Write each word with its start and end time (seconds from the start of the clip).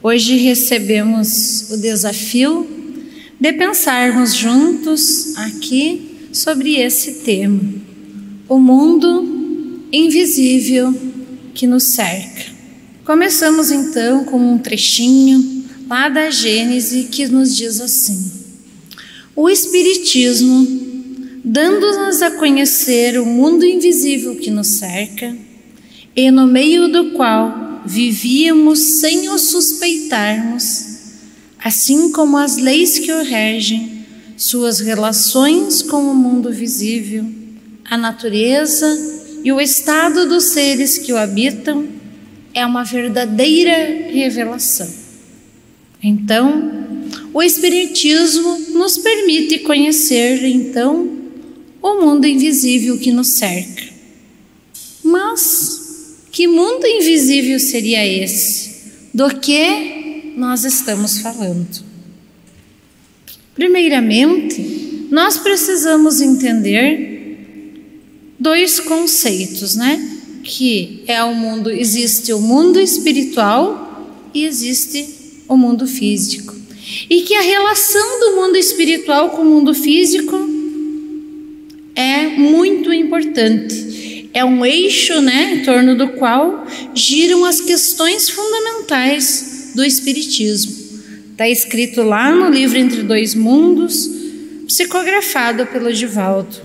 Hoje 0.00 0.36
recebemos 0.36 1.72
o 1.72 1.76
desafio 1.76 2.64
de 3.40 3.52
pensarmos 3.52 4.32
juntos 4.32 5.36
aqui 5.36 6.28
sobre 6.32 6.76
esse 6.76 7.14
tema, 7.24 7.60
o 8.48 8.60
mundo 8.60 9.82
invisível 9.90 10.94
que 11.52 11.66
nos 11.66 11.82
cerca. 11.82 12.44
Começamos 13.04 13.72
então 13.72 14.24
com 14.24 14.38
um 14.38 14.58
trechinho 14.58 15.64
lá 15.90 16.08
da 16.08 16.30
Gênese 16.30 17.08
que 17.10 17.26
nos 17.26 17.56
diz 17.56 17.80
assim: 17.80 18.30
O 19.34 19.50
Espiritismo, 19.50 20.64
dando-nos 21.44 22.22
a 22.22 22.30
conhecer 22.30 23.20
o 23.20 23.26
mundo 23.26 23.64
invisível 23.64 24.36
que 24.36 24.48
nos 24.48 24.68
cerca, 24.68 25.36
e 26.14 26.30
no 26.30 26.46
meio 26.46 26.86
do 26.86 27.10
qual 27.10 27.67
vivíamos 27.88 29.00
sem 29.00 29.30
o 29.30 29.38
suspeitarmos, 29.38 30.98
assim 31.58 32.12
como 32.12 32.36
as 32.36 32.58
leis 32.58 32.98
que 32.98 33.10
o 33.10 33.22
regem, 33.22 34.04
suas 34.36 34.78
relações 34.78 35.80
com 35.80 36.02
o 36.02 36.14
mundo 36.14 36.52
visível, 36.52 37.24
a 37.86 37.96
natureza 37.96 38.86
e 39.42 39.50
o 39.50 39.58
estado 39.58 40.28
dos 40.28 40.50
seres 40.50 40.98
que 40.98 41.14
o 41.14 41.16
habitam, 41.16 41.88
é 42.52 42.64
uma 42.66 42.84
verdadeira 42.84 44.10
revelação. 44.10 44.88
Então, 46.02 46.70
o 47.32 47.42
Espiritismo 47.42 48.58
nos 48.74 48.98
permite 48.98 49.60
conhecer, 49.60 50.44
então, 50.44 51.08
o 51.80 51.94
mundo 52.02 52.26
invisível 52.26 52.98
que 52.98 53.10
nos 53.10 53.28
cerca. 53.28 53.84
Mas 55.02 55.87
que 56.30 56.46
mundo 56.46 56.86
invisível 56.86 57.58
seria 57.58 58.06
esse? 58.06 58.92
Do 59.12 59.28
que 59.40 60.32
nós 60.36 60.64
estamos 60.64 61.18
falando? 61.18 61.82
Primeiramente, 63.54 65.06
nós 65.10 65.38
precisamos 65.38 66.20
entender 66.20 67.18
dois 68.38 68.78
conceitos, 68.78 69.74
né? 69.74 70.20
Que 70.44 71.02
é 71.06 71.22
o 71.24 71.34
mundo, 71.34 71.70
existe 71.70 72.32
o 72.32 72.40
mundo 72.40 72.78
espiritual 72.78 74.14
e 74.32 74.44
existe 74.44 75.42
o 75.48 75.56
mundo 75.56 75.86
físico. 75.86 76.54
E 77.10 77.22
que 77.22 77.34
a 77.34 77.42
relação 77.42 78.20
do 78.20 78.36
mundo 78.36 78.56
espiritual 78.56 79.30
com 79.30 79.42
o 79.42 79.44
mundo 79.44 79.74
físico 79.74 80.36
é 81.94 82.28
muito 82.28 82.92
importante 82.92 83.87
é 84.38 84.44
um 84.44 84.64
eixo 84.64 85.20
né, 85.20 85.54
em 85.54 85.62
torno 85.64 85.96
do 85.96 86.10
qual 86.10 86.64
giram 86.94 87.44
as 87.44 87.60
questões 87.60 88.30
fundamentais 88.30 89.72
do 89.74 89.84
Espiritismo. 89.84 90.72
Está 91.32 91.48
escrito 91.48 92.02
lá 92.02 92.30
no 92.30 92.48
livro 92.48 92.78
Entre 92.78 93.02
Dois 93.02 93.34
Mundos, 93.34 94.08
psicografado 94.66 95.66
pelo 95.66 95.92
Divaldo. 95.92 96.56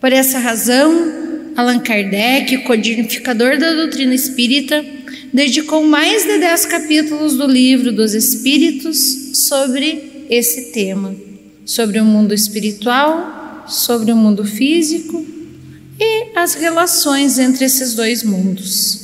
Por 0.00 0.12
essa 0.12 0.38
razão, 0.38 1.52
Allan 1.56 1.78
Kardec, 1.78 2.58
codificador 2.58 3.58
da 3.58 3.72
doutrina 3.74 4.14
espírita, 4.14 4.84
dedicou 5.32 5.84
mais 5.84 6.24
de 6.24 6.38
dez 6.38 6.64
capítulos 6.64 7.36
do 7.36 7.46
livro 7.46 7.92
dos 7.92 8.14
Espíritos 8.14 9.30
sobre 9.46 10.26
esse 10.30 10.72
tema, 10.72 11.14
sobre 11.66 12.00
o 12.00 12.04
mundo 12.04 12.32
espiritual, 12.32 13.64
sobre 13.68 14.10
o 14.10 14.16
mundo 14.16 14.44
físico 14.44 15.41
e 15.98 16.36
as 16.36 16.54
relações 16.54 17.38
entre 17.38 17.64
esses 17.64 17.94
dois 17.94 18.22
mundos. 18.22 19.00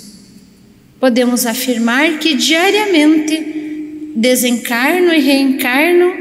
Podemos 1.01 1.47
afirmar 1.47 2.19
que 2.19 2.35
diariamente 2.35 4.13
desencarno 4.17 5.13
e 5.13 5.21
reencarno 5.21 6.13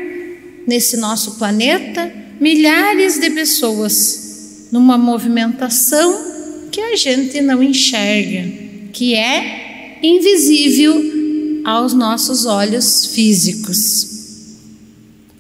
nesse 0.67 0.97
nosso 0.97 1.35
planeta 1.37 2.11
milhares 2.39 3.17
de 3.17 3.31
pessoas 3.31 4.67
numa 4.71 4.97
movimentação 4.97 6.69
que 6.71 6.79
a 6.79 6.95
gente 6.95 7.41
não 7.41 7.63
enxerga, 7.63 8.47
que 8.93 9.15
é 9.15 9.97
invisível 10.03 11.17
aos 11.65 11.93
nossos 11.93 12.45
olhos 12.45 13.07
físicos. 13.07 14.07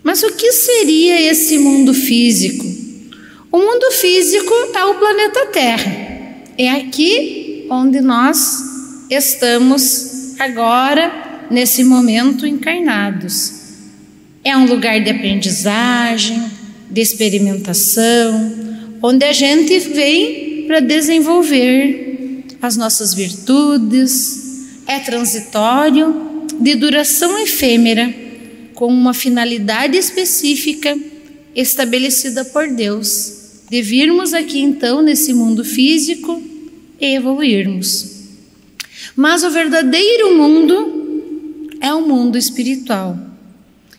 Mas 0.03 0.23
o 0.23 0.31
que 0.33 0.51
seria 0.51 1.21
esse 1.21 1.57
mundo 1.57 1.93
físico? 1.93 2.65
O 3.51 3.57
mundo 3.57 3.91
físico 3.91 4.53
é 4.75 4.85
o 4.85 4.95
planeta 4.95 5.45
Terra. 5.47 6.07
É 6.57 6.69
aqui 6.69 7.65
onde 7.69 8.01
nós 8.01 8.61
estamos 9.09 10.35
agora, 10.37 11.47
nesse 11.49 11.83
momento, 11.83 12.45
encarnados. 12.45 13.53
É 14.43 14.55
um 14.55 14.65
lugar 14.65 14.99
de 15.01 15.09
aprendizagem, 15.09 16.43
de 16.91 17.01
experimentação, 17.01 18.53
onde 19.01 19.23
a 19.23 19.31
gente 19.31 19.79
vem 19.79 20.65
para 20.67 20.81
desenvolver 20.81 22.43
as 22.61 22.75
nossas 22.75 23.13
virtudes. 23.13 24.67
É 24.85 24.99
transitório, 24.99 26.47
de 26.59 26.75
duração 26.75 27.37
efêmera, 27.39 28.13
com 28.73 28.87
uma 28.87 29.13
finalidade 29.13 29.97
específica 29.97 30.97
estabelecida 31.57 32.45
por 32.45 32.69
Deus 32.69 33.63
de 33.69 33.81
virmos 33.81 34.33
aqui 34.33 34.59
então 34.59 35.01
nesse 35.01 35.33
mundo 35.33 35.65
físico 35.65 36.41
e 37.01 37.15
evoluirmos. 37.15 38.15
Mas 39.15 39.43
o 39.43 39.49
verdadeiro 39.49 40.37
mundo 40.37 41.69
é 41.81 41.93
o 41.93 42.07
mundo 42.07 42.37
espiritual, 42.37 43.17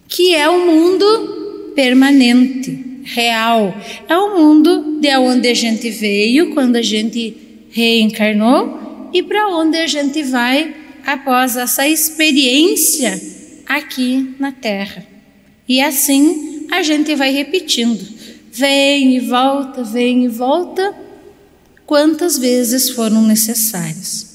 que 0.09 0.35
é 0.35 0.49
o 0.49 0.65
mundo 0.65 1.73
permanente, 1.75 3.03
real. 3.05 3.77
É 4.09 4.17
o 4.17 4.39
mundo 4.39 4.99
de 5.01 5.17
onde 5.17 5.49
a 5.49 5.55
gente 5.55 5.91
veio 5.91 6.55
quando 6.55 6.77
a 6.77 6.83
gente 6.83 7.37
reencarnou 7.71 9.11
e 9.13 9.23
para 9.23 9.49
onde 9.49 9.77
a 9.77 9.87
gente 9.87 10.23
vai 10.23 10.75
após 11.05 11.57
essa 11.57 11.89
experiência 11.89 13.21
aqui 13.67 14.35
na 14.39 14.53
Terra. 14.53 15.07
E 15.69 15.81
assim 15.81 16.48
a 16.71 16.83
gente 16.83 17.15
vai 17.15 17.31
repetindo 17.31 18.19
vem 18.59 19.17
e 19.17 19.21
volta, 19.21 19.85
vem 19.85 20.25
e 20.25 20.29
volta, 20.29 20.93
quantas 21.87 22.37
vezes 22.37 22.91
foram 22.91 23.23
necessárias. 23.23 24.27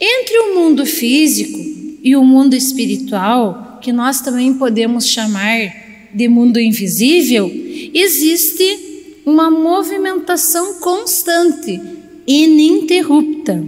Entre 0.00 0.38
o 0.38 0.54
mundo 0.54 0.86
físico 0.86 1.58
e 2.02 2.14
o 2.14 2.24
mundo 2.24 2.54
espiritual, 2.54 3.80
que 3.82 3.92
nós 3.92 4.20
também 4.20 4.54
podemos 4.54 5.08
chamar 5.08 6.08
de 6.14 6.28
mundo 6.28 6.60
invisível, 6.60 7.50
existe 7.92 9.20
uma 9.26 9.50
movimentação 9.50 10.74
constante, 10.74 11.80
ininterrupta, 12.26 13.62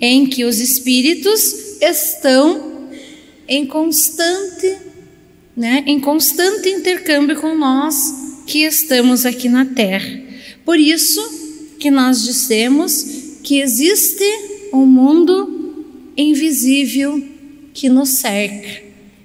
em 0.00 0.26
que 0.26 0.44
os 0.44 0.60
espíritos 0.60 1.80
estão 1.80 2.88
em 3.48 3.66
constante, 3.66 4.76
né, 5.56 5.84
em 5.86 6.00
constante 6.00 6.68
intercâmbio 6.68 7.40
com 7.40 7.54
nós 7.54 8.42
que 8.46 8.64
estamos 8.64 9.24
aqui 9.24 9.48
na 9.48 9.64
terra. 9.64 10.20
Por 10.64 10.78
isso 10.78 11.76
que 11.78 11.90
nós 11.90 12.22
dissemos 12.22 13.04
que 13.42 13.60
existe 13.60 14.24
um 14.72 14.86
mundo 14.86 15.84
invisível 16.16 17.22
que 17.72 17.88
nos 17.88 18.10
cerca, 18.10 18.82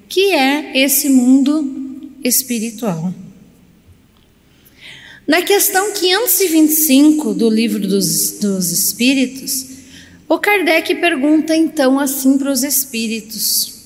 que 0.07 0.31
é 0.31 0.77
esse 0.77 1.09
mundo 1.09 2.11
espiritual. 2.23 3.13
Na 5.27 5.43
questão 5.43 5.93
525 5.93 7.35
do 7.35 7.49
Livro 7.49 7.87
dos, 7.87 8.39
dos 8.39 8.71
Espíritos, 8.71 9.65
o 10.27 10.39
Kardec 10.39 10.95
pergunta 10.95 11.55
então 11.55 11.99
assim 11.99 12.37
para 12.37 12.51
os 12.51 12.63
espíritos: 12.63 13.78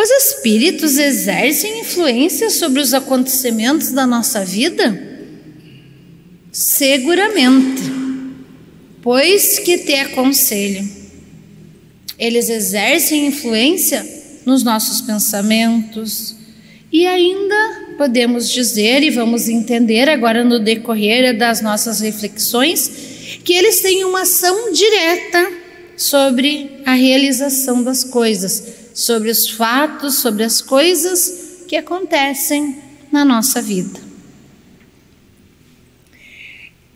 os 0.00 0.10
espíritos 0.10 0.96
exercem 0.96 1.80
influência 1.80 2.50
sobre 2.50 2.80
os 2.80 2.94
acontecimentos 2.94 3.90
da 3.90 4.06
nossa 4.06 4.44
vida? 4.44 4.96
Seguramente, 6.52 7.82
pois 9.02 9.58
que 9.58 9.78
te 9.78 9.94
aconselho. 9.94 10.88
Eles 12.16 12.48
exercem 12.48 13.26
influência 13.26 14.06
nos 14.46 14.62
nossos 14.62 15.00
pensamentos 15.00 16.36
e 16.92 17.04
ainda 17.04 17.96
podemos 17.96 18.48
dizer 18.52 19.02
e 19.02 19.10
vamos 19.10 19.48
entender 19.48 20.08
agora 20.08 20.44
no 20.44 20.60
decorrer 20.60 21.36
das 21.36 21.60
nossas 21.60 21.98
reflexões 21.98 22.88
que 23.42 23.52
eles 23.52 23.80
têm 23.80 24.04
uma 24.04 24.22
ação 24.22 24.72
direta 24.72 25.52
sobre 25.96 26.70
a 26.86 26.92
realização 26.92 27.82
das 27.82 28.04
coisas 28.04 28.78
sobre 28.98 29.30
os 29.30 29.48
fatos, 29.48 30.16
sobre 30.16 30.42
as 30.42 30.60
coisas 30.60 31.62
que 31.68 31.76
acontecem 31.76 32.82
na 33.12 33.24
nossa 33.24 33.62
vida. 33.62 34.00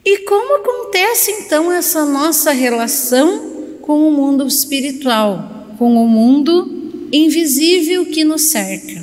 E 0.05 0.19
como 0.25 0.57
acontece 0.57 1.31
então 1.31 1.71
essa 1.71 2.05
nossa 2.05 2.51
relação 2.51 3.79
com 3.83 4.09
o 4.09 4.11
mundo 4.11 4.45
espiritual, 4.49 5.77
com 5.79 5.95
o 5.95 6.09
mundo 6.09 7.07
invisível 7.13 8.05
que 8.07 8.25
nos 8.25 8.51
cerca. 8.51 9.01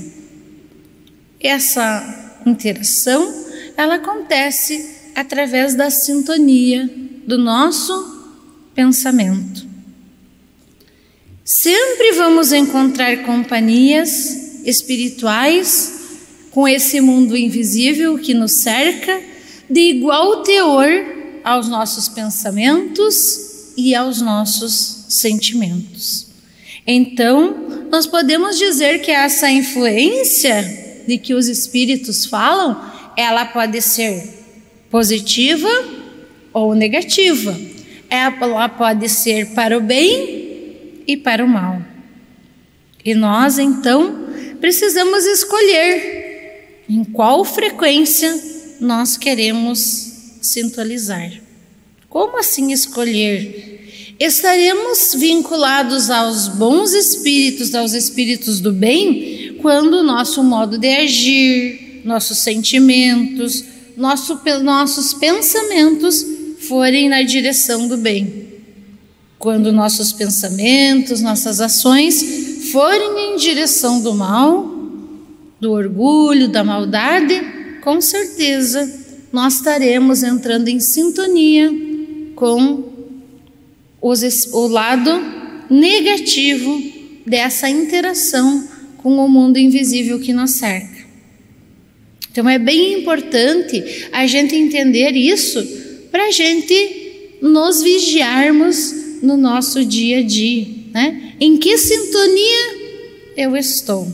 Essa 1.40 2.42
interação, 2.46 3.34
ela 3.78 3.96
acontece 3.96 5.13
através 5.16 5.74
da 5.74 5.90
sintonia 5.90 6.90
do 7.25 7.38
nosso 7.38 8.36
pensamento. 8.75 9.69
Sempre 11.51 12.12
vamos 12.12 12.54
encontrar 12.54 13.24
companhias 13.24 14.62
espirituais 14.63 16.19
com 16.51 16.68
esse 16.68 17.01
mundo 17.01 17.36
invisível 17.36 18.19
que 18.19 18.36
nos 18.36 18.62
cerca, 18.62 19.19
de 19.68 19.80
igual 19.80 20.44
teor 20.44 20.88
aos 21.44 21.68
nossos 21.68 22.07
pensamentos 22.07 23.74
e 23.75 23.96
aos 23.96 24.22
nossos 24.22 25.06
sentimentos. 25.10 26.28
Então, 26.86 27.88
nós 27.90 28.06
podemos 28.06 28.56
dizer 28.56 29.01
que 29.01 29.10
essa 29.10 29.50
influência 29.50 31.01
de 31.07 31.18
que 31.18 31.34
os 31.34 31.48
espíritos 31.48 32.28
falam, 32.28 32.80
ela 33.18 33.46
pode 33.46 33.81
ser 33.81 34.24
positiva 34.92 35.68
ou 36.54 36.75
negativa. 36.75 37.60
Ela 38.07 38.69
pode 38.69 39.10
ser 39.10 39.48
para 39.56 39.75
o 39.75 39.81
bem 39.81 40.38
e 41.10 41.18
para 41.18 41.44
o 41.44 41.48
mal. 41.48 41.82
E 43.04 43.16
nós, 43.16 43.58
então, 43.58 44.28
precisamos 44.62 45.26
escolher 45.26 46.84
em 46.88 47.04
qual 47.04 47.44
frequência 47.44 48.32
nós 48.80 49.18
queremos 49.18 50.38
sintonizar. 50.40 51.32
Como 52.08 52.38
assim 52.38 52.72
escolher? 52.72 54.16
Estaremos 54.20 55.16
vinculados 55.16 56.12
aos 56.12 56.48
bons 56.48 56.94
espíritos, 56.94 57.74
aos 57.74 57.94
espíritos 57.94 58.60
do 58.60 58.72
bem, 58.72 59.58
quando 59.64 59.96
o 59.96 60.04
nosso 60.04 60.44
modo 60.44 60.78
de 60.78 60.96
agir, 60.96 62.02
nossos 62.06 62.38
sentimentos, 62.38 63.64
nosso, 63.98 64.40
nossos 64.62 65.16
pensamentos 65.16 66.24
forem 66.68 67.10
na 67.10 67.24
direção 67.24 67.88
do 67.88 67.98
bem. 67.98 68.49
Quando 69.39 69.71
nossos 69.71 70.12
pensamentos, 70.12 71.21
nossas 71.21 71.62
ações 71.62 72.69
forem 72.74 73.33
em 73.33 73.38
direção 73.38 74.01
do 74.01 74.13
mal, 74.13 74.69
do 75.62 75.71
orgulho, 75.71 76.50
da 76.50 76.62
maldade, 76.62 77.41
com 77.81 78.01
certeza 78.01 79.00
nós 79.31 79.56
estaremos 79.56 80.24
entrando 80.24 80.68
em 80.68 80.81
sintonia 80.81 81.71
com 82.36 82.83
os, 84.01 84.21
o 84.51 84.68
lado 84.68 85.09
negativo 85.69 86.81
dessa 87.25 87.69
interação 87.69 88.68
com 88.97 89.18
o 89.18 89.30
mundo 89.30 89.57
invisível 89.57 90.19
que 90.19 90.33
nos 90.33 90.57
cerca. 90.57 91.00
Então 92.30 92.47
é 92.50 92.59
bem 92.59 93.00
importante 93.00 94.09
a 94.12 94.27
gente 94.27 94.53
entender 94.53 95.12
isso 95.12 95.65
para 96.12 96.25
a 96.25 96.31
gente 96.31 97.38
nos 97.41 97.81
vigiarmos 97.81 98.99
no 99.21 99.38
nosso 99.38 99.83
dia 99.86 100.19
a 100.19 100.24
dia, 100.24 100.68
né? 100.92 101.36
Em 101.39 101.57
que 101.57 101.77
sintonia 101.77 102.80
eu 103.36 103.56
estou? 103.56 104.12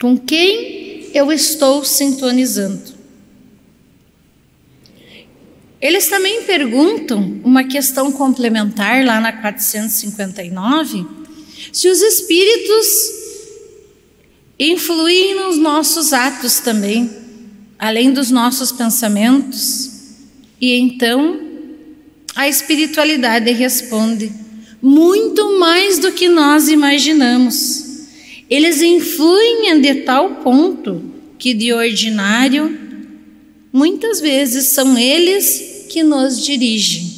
Com 0.00 0.16
quem 0.18 1.08
eu 1.14 1.30
estou 1.32 1.84
sintonizando? 1.84 2.92
Eles 5.80 6.06
também 6.06 6.44
perguntam 6.44 7.40
uma 7.42 7.64
questão 7.64 8.12
complementar 8.12 9.04
lá 9.04 9.20
na 9.20 9.32
459, 9.32 11.04
se 11.72 11.88
os 11.88 12.00
espíritos 12.00 12.86
influem 14.58 15.34
nos 15.34 15.58
nossos 15.58 16.12
atos 16.12 16.60
também, 16.60 17.10
além 17.76 18.12
dos 18.12 18.30
nossos 18.30 18.70
pensamentos. 18.70 19.90
E 20.60 20.78
então 20.78 21.51
a 22.34 22.48
espiritualidade 22.48 23.50
responde: 23.52 24.32
muito 24.80 25.58
mais 25.58 25.98
do 25.98 26.12
que 26.12 26.28
nós 26.28 26.68
imaginamos. 26.68 27.90
Eles 28.48 28.82
influem 28.82 29.80
de 29.80 29.94
tal 30.02 30.36
ponto 30.36 31.02
que, 31.38 31.54
de 31.54 31.72
ordinário, 31.72 32.78
muitas 33.72 34.20
vezes 34.20 34.72
são 34.74 34.98
eles 34.98 35.86
que 35.88 36.02
nos 36.02 36.44
dirigem. 36.44 37.10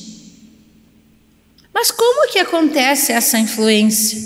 Mas 1.72 1.90
como 1.90 2.30
que 2.30 2.38
acontece 2.38 3.12
essa 3.12 3.38
influência? 3.38 4.22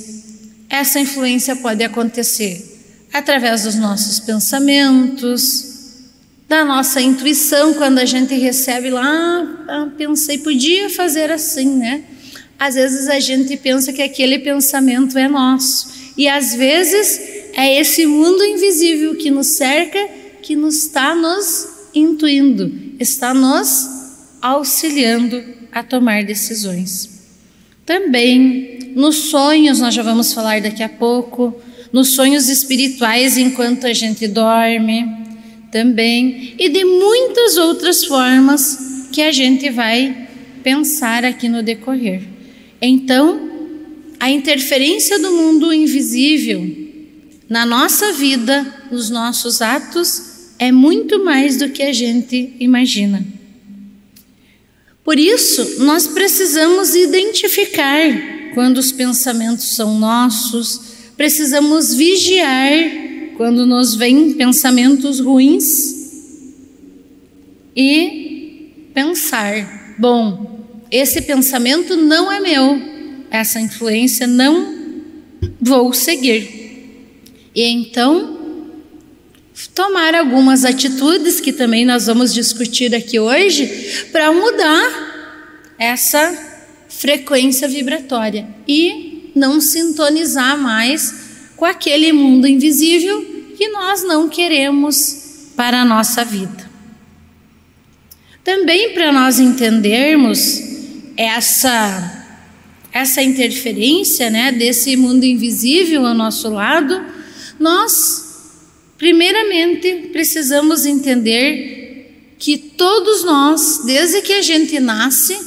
Essa 0.69 1.01
influência 1.01 1.57
pode 1.57 1.83
acontecer 1.83 2.63
através 3.13 3.63
dos 3.63 3.75
nossos 3.75 4.21
pensamentos, 4.21 5.68
da 6.49 6.65
nossa 6.65 7.01
intuição, 7.01 7.75
quando 7.75 7.99
a 7.99 8.07
gente 8.07 8.35
recebe 8.35 8.89
lá, 8.89 9.65
ah, 9.69 9.89
pensei, 9.99 10.39
podia 10.39 10.89
fazer 10.89 11.31
assim, 11.31 11.77
né? 11.77 12.03
Às 12.59 12.75
vezes 12.75 13.07
a 13.07 13.21
gente 13.21 13.55
pensa 13.59 13.93
que 13.93 14.03
aquele 14.03 14.39
pensamento 14.39 15.19
é 15.19 15.29
nosso. 15.29 15.93
E 16.17 16.27
às 16.27 16.55
vezes 16.55 17.21
é 17.53 17.79
esse 17.79 18.07
mundo 18.07 18.43
invisível 18.43 19.15
que 19.17 19.31
nos 19.31 19.57
cerca 19.57 19.99
que 20.43 20.57
nos 20.57 20.77
está 20.77 21.15
nos 21.15 21.69
intuindo, 21.95 22.73
está 22.99 23.35
nos 23.35 23.87
auxiliando 24.41 25.45
a 25.71 25.83
tomar 25.83 26.25
decisões. 26.25 27.11
Também 27.85 28.93
nos 28.95 29.17
sonhos, 29.17 29.81
nós 29.81 29.95
já 29.95 30.03
vamos 30.03 30.33
falar 30.33 30.63
daqui 30.63 30.83
a 30.83 30.89
pouco, 30.89 31.55
nos 31.93 32.15
sonhos 32.15 32.49
espirituais 32.49 33.37
enquanto 33.37 33.87
a 33.87 33.93
gente 33.93 34.27
dorme, 34.27 35.18
também, 35.71 36.55
e 36.59 36.69
de 36.69 36.85
muitas 36.85 37.57
outras 37.57 38.05
formas 38.05 39.09
que 39.13 39.23
a 39.23 39.33
gente 39.33 39.71
vai 39.71 40.29
pensar 40.63 41.25
aqui 41.25 41.49
no 41.49 41.63
decorrer. 41.63 42.23
Então, 42.81 43.49
a 44.21 44.31
interferência 44.31 45.19
do 45.19 45.31
mundo 45.33 45.73
invisível 45.73 46.89
na 47.49 47.65
nossa 47.65 48.13
vida, 48.13 48.87
nos 48.91 49.09
nossos 49.09 49.63
atos, 49.63 50.53
é 50.59 50.71
muito 50.73 51.25
mais 51.25 51.57
do 51.57 51.71
que 51.71 51.83
a 51.83 51.93
gente 51.93 52.55
imagina. 52.59 53.25
Por 55.05 55.19
isso, 55.19 55.83
nós 55.83 56.07
precisamos 56.07 56.95
identificar 56.95 58.53
quando 58.55 58.79
os 58.79 58.93
pensamentos 58.93 59.75
são 59.75 59.99
nossos, 59.99 60.81
precisamos 61.17 61.95
vigiar 61.95 63.08
quando 63.39 63.65
nos 63.65 63.95
vêm 63.95 64.33
pensamentos 64.33 65.21
ruins 65.21 65.95
e 67.75 68.91
pensar: 68.93 69.95
bom, 69.97 70.67
esse 70.91 71.23
pensamento 71.23 71.97
não 71.97 72.33
é 72.33 72.41
meu, 72.41 72.83
essa 73.31 73.61
influência, 73.61 74.27
não 74.27 74.75
vou 75.61 75.95
seguir. 75.95 76.59
E 77.55 77.63
então, 77.63 78.37
tomar 79.73 80.17
algumas 80.17 80.65
atitudes 80.65 81.41
que 81.41 81.53
também 81.53 81.85
nós 81.85 82.07
vamos 82.07 82.35
discutir 82.35 82.93
aqui 82.93 83.21
hoje 83.21 84.09
para 84.11 84.33
mudar 84.33 85.77
essa 85.79 86.37
frequência 86.89 87.69
vibratória 87.69 88.49
e 88.67 89.31
não 89.37 89.61
sintonizar 89.61 90.59
mais 90.59 91.28
com 91.59 91.65
aquele 91.65 92.13
mundo 92.13 92.47
invisível 92.47 93.21
que 93.57 93.69
nós 93.69 94.05
não 94.05 94.29
queremos 94.29 95.51
para 95.57 95.83
a 95.83 95.85
nossa 95.85 96.25
vida. 96.25 96.71
Também 98.45 98.95
para 98.95 99.13
nós 99.13 99.41
entendermos 99.41 100.63
essa 101.17 102.15
essa 102.91 103.23
interferência 103.23 104.31
né, 104.31 104.51
desse 104.51 104.97
mundo 104.97 105.23
invisível 105.25 106.07
ao 106.07 106.15
nosso 106.15 106.49
lado, 106.49 107.05
nós, 107.61 108.55
primeiramente, 108.97 110.09
precisamos 110.11 110.87
entender 110.87 112.35
que 112.39 112.57
todos 112.57 113.25
nós, 113.25 113.83
desde 113.85 114.23
que 114.23 114.33
a 114.33 114.43
gente 114.43 114.81
nasce, 114.81 115.39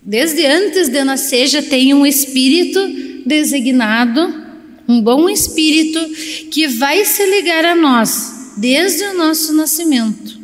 desde 0.00 0.46
antes 0.46 0.88
de 0.88 1.02
nascer, 1.02 1.48
já 1.48 1.62
tem 1.62 1.92
um 1.92 2.06
espírito 2.06 2.80
designado, 3.26 4.45
um 4.88 5.00
bom 5.00 5.28
espírito 5.28 6.00
que 6.50 6.68
vai 6.68 7.04
se 7.04 7.24
ligar 7.26 7.64
a 7.64 7.74
nós 7.74 8.52
desde 8.56 9.04
o 9.04 9.14
nosso 9.14 9.52
nascimento 9.52 10.38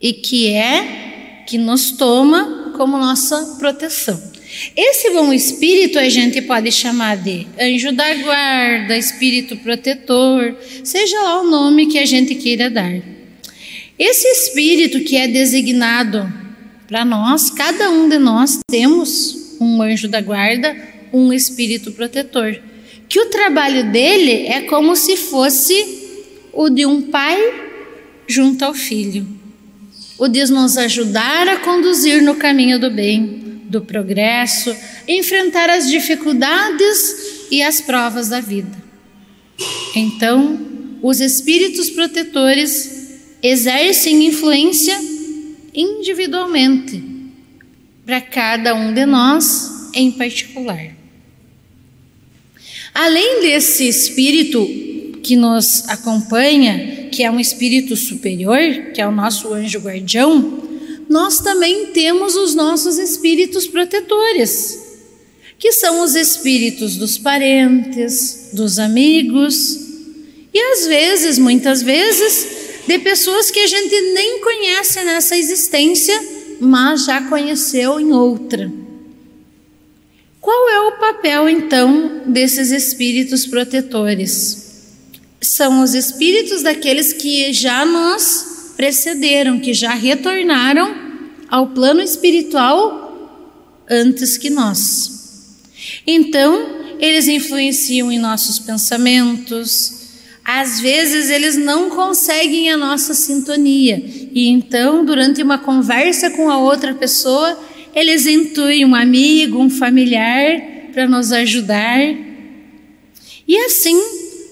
e 0.00 0.12
que 0.12 0.48
é 0.48 1.44
que 1.46 1.58
nos 1.58 1.92
toma 1.92 2.72
como 2.76 2.96
nossa 2.96 3.56
proteção. 3.58 4.32
Esse 4.76 5.10
bom 5.10 5.32
espírito 5.32 5.98
a 5.98 6.08
gente 6.08 6.42
pode 6.42 6.70
chamar 6.70 7.16
de 7.16 7.46
anjo 7.58 7.92
da 7.92 8.14
guarda, 8.14 8.96
espírito 8.96 9.56
protetor, 9.58 10.54
seja 10.84 11.20
lá 11.22 11.40
o 11.40 11.50
nome 11.50 11.86
que 11.86 11.98
a 11.98 12.04
gente 12.04 12.34
queira 12.34 12.68
dar. 12.68 12.92
Esse 13.98 14.26
espírito 14.28 15.00
que 15.00 15.16
é 15.16 15.26
designado 15.26 16.30
para 16.86 17.04
nós, 17.04 17.50
cada 17.50 17.90
um 17.90 18.08
de 18.08 18.18
nós 18.18 18.58
temos 18.70 19.56
um 19.60 19.80
anjo 19.80 20.08
da 20.08 20.20
guarda, 20.20 20.76
um 21.12 21.32
espírito 21.32 21.92
protetor, 21.92 22.60
que 23.12 23.20
o 23.20 23.26
trabalho 23.26 23.92
dele 23.92 24.46
é 24.46 24.62
como 24.62 24.96
se 24.96 25.18
fosse 25.18 26.24
o 26.50 26.70
de 26.70 26.86
um 26.86 27.02
pai 27.02 27.38
junto 28.26 28.64
ao 28.64 28.72
filho, 28.72 29.26
o 30.16 30.26
de 30.26 30.42
nos 30.50 30.78
ajudar 30.78 31.46
a 31.46 31.58
conduzir 31.58 32.22
no 32.22 32.36
caminho 32.36 32.78
do 32.78 32.90
bem, 32.90 33.60
do 33.64 33.82
progresso, 33.82 34.74
enfrentar 35.06 35.68
as 35.68 35.90
dificuldades 35.90 37.48
e 37.50 37.62
as 37.62 37.82
provas 37.82 38.30
da 38.30 38.40
vida. 38.40 38.82
Então, 39.94 40.58
os 41.02 41.20
espíritos 41.20 41.90
protetores 41.90 43.20
exercem 43.42 44.24
influência 44.24 44.98
individualmente 45.74 47.04
para 48.06 48.22
cada 48.22 48.74
um 48.74 48.90
de 48.90 49.04
nós 49.04 49.90
em 49.92 50.10
particular. 50.12 51.01
Além 52.94 53.40
desse 53.40 53.88
espírito 53.88 54.66
que 55.22 55.36
nos 55.36 55.88
acompanha, 55.88 57.08
que 57.10 57.22
é 57.22 57.30
um 57.30 57.40
espírito 57.40 57.96
superior, 57.96 58.58
que 58.94 59.00
é 59.00 59.06
o 59.06 59.12
nosso 59.12 59.52
anjo 59.54 59.78
guardião, 59.78 60.62
nós 61.08 61.38
também 61.40 61.86
temos 61.86 62.36
os 62.36 62.54
nossos 62.54 62.98
espíritos 62.98 63.66
protetores, 63.66 64.78
que 65.58 65.72
são 65.72 66.02
os 66.02 66.14
espíritos 66.14 66.96
dos 66.96 67.18
parentes, 67.18 68.50
dos 68.52 68.78
amigos 68.78 69.78
e 70.52 70.60
às 70.60 70.86
vezes, 70.86 71.38
muitas 71.38 71.82
vezes, 71.82 72.46
de 72.86 72.98
pessoas 72.98 73.50
que 73.50 73.60
a 73.60 73.66
gente 73.66 74.00
nem 74.12 74.40
conhece 74.40 75.02
nessa 75.02 75.36
existência, 75.36 76.20
mas 76.60 77.06
já 77.06 77.22
conheceu 77.22 77.98
em 77.98 78.12
outra. 78.12 78.70
O 80.84 80.92
papel 80.98 81.48
então 81.48 82.22
desses 82.26 82.72
espíritos 82.72 83.46
protetores? 83.46 84.98
São 85.40 85.80
os 85.80 85.94
espíritos 85.94 86.62
daqueles 86.62 87.12
que 87.12 87.52
já 87.52 87.84
nos 87.84 88.74
precederam, 88.76 89.60
que 89.60 89.72
já 89.72 89.94
retornaram 89.94 90.92
ao 91.48 91.68
plano 91.68 92.00
espiritual 92.00 93.80
antes 93.88 94.36
que 94.36 94.50
nós. 94.50 95.60
Então, 96.04 96.96
eles 96.98 97.28
influenciam 97.28 98.10
em 98.10 98.18
nossos 98.18 98.58
pensamentos, 98.58 100.00
às 100.44 100.80
vezes 100.80 101.30
eles 101.30 101.56
não 101.56 101.90
conseguem 101.90 102.72
a 102.72 102.76
nossa 102.76 103.14
sintonia 103.14 104.02
e 104.32 104.48
então, 104.48 105.04
durante 105.04 105.40
uma 105.44 105.58
conversa 105.58 106.30
com 106.30 106.50
a 106.50 106.58
outra 106.58 106.92
pessoa, 106.92 107.56
eles 107.94 108.26
intuem 108.26 108.84
um 108.84 108.96
amigo, 108.96 109.60
um 109.60 109.70
familiar 109.70 110.71
para 110.92 111.08
nos 111.08 111.32
ajudar. 111.32 112.00
E 113.48 113.56
assim, 113.66 114.00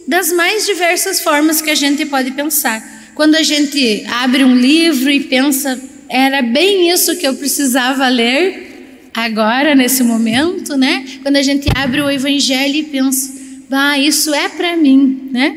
das 0.08 0.32
mais 0.32 0.66
diversas 0.66 1.20
formas 1.20 1.62
que 1.62 1.70
a 1.70 1.74
gente 1.74 2.04
pode 2.06 2.32
pensar. 2.32 2.82
Quando 3.14 3.36
a 3.36 3.42
gente 3.42 4.04
abre 4.08 4.44
um 4.44 4.56
livro 4.56 5.10
e 5.10 5.20
pensa, 5.20 5.80
era 6.08 6.42
bem 6.42 6.90
isso 6.90 7.16
que 7.16 7.26
eu 7.26 7.34
precisava 7.34 8.08
ler 8.08 9.10
agora, 9.14 9.74
nesse 9.74 10.02
momento, 10.02 10.76
né? 10.76 11.04
Quando 11.22 11.36
a 11.36 11.42
gente 11.42 11.68
abre 11.74 12.00
o 12.00 12.10
Evangelho 12.10 12.76
e 12.76 12.82
pensa, 12.84 13.32
ah, 13.70 13.98
isso 13.98 14.34
é 14.34 14.48
para 14.48 14.76
mim, 14.76 15.28
né? 15.30 15.56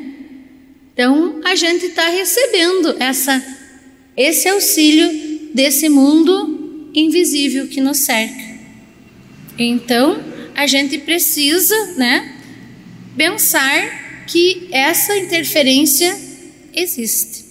Então, 0.93 1.41
a 1.43 1.55
gente 1.55 1.87
está 1.87 2.07
recebendo 2.07 2.95
essa, 2.99 3.43
esse 4.15 4.47
auxílio 4.47 5.49
desse 5.53 5.89
mundo 5.89 6.91
invisível 6.93 7.67
que 7.67 7.81
nos 7.81 7.97
cerca. 7.97 8.53
Então, 9.57 10.32
a 10.55 10.67
gente 10.67 10.97
precisa, 10.99 11.75
né, 11.97 12.35
pensar 13.17 14.25
que 14.27 14.67
essa 14.71 15.17
interferência 15.17 16.17
existe. 16.73 17.43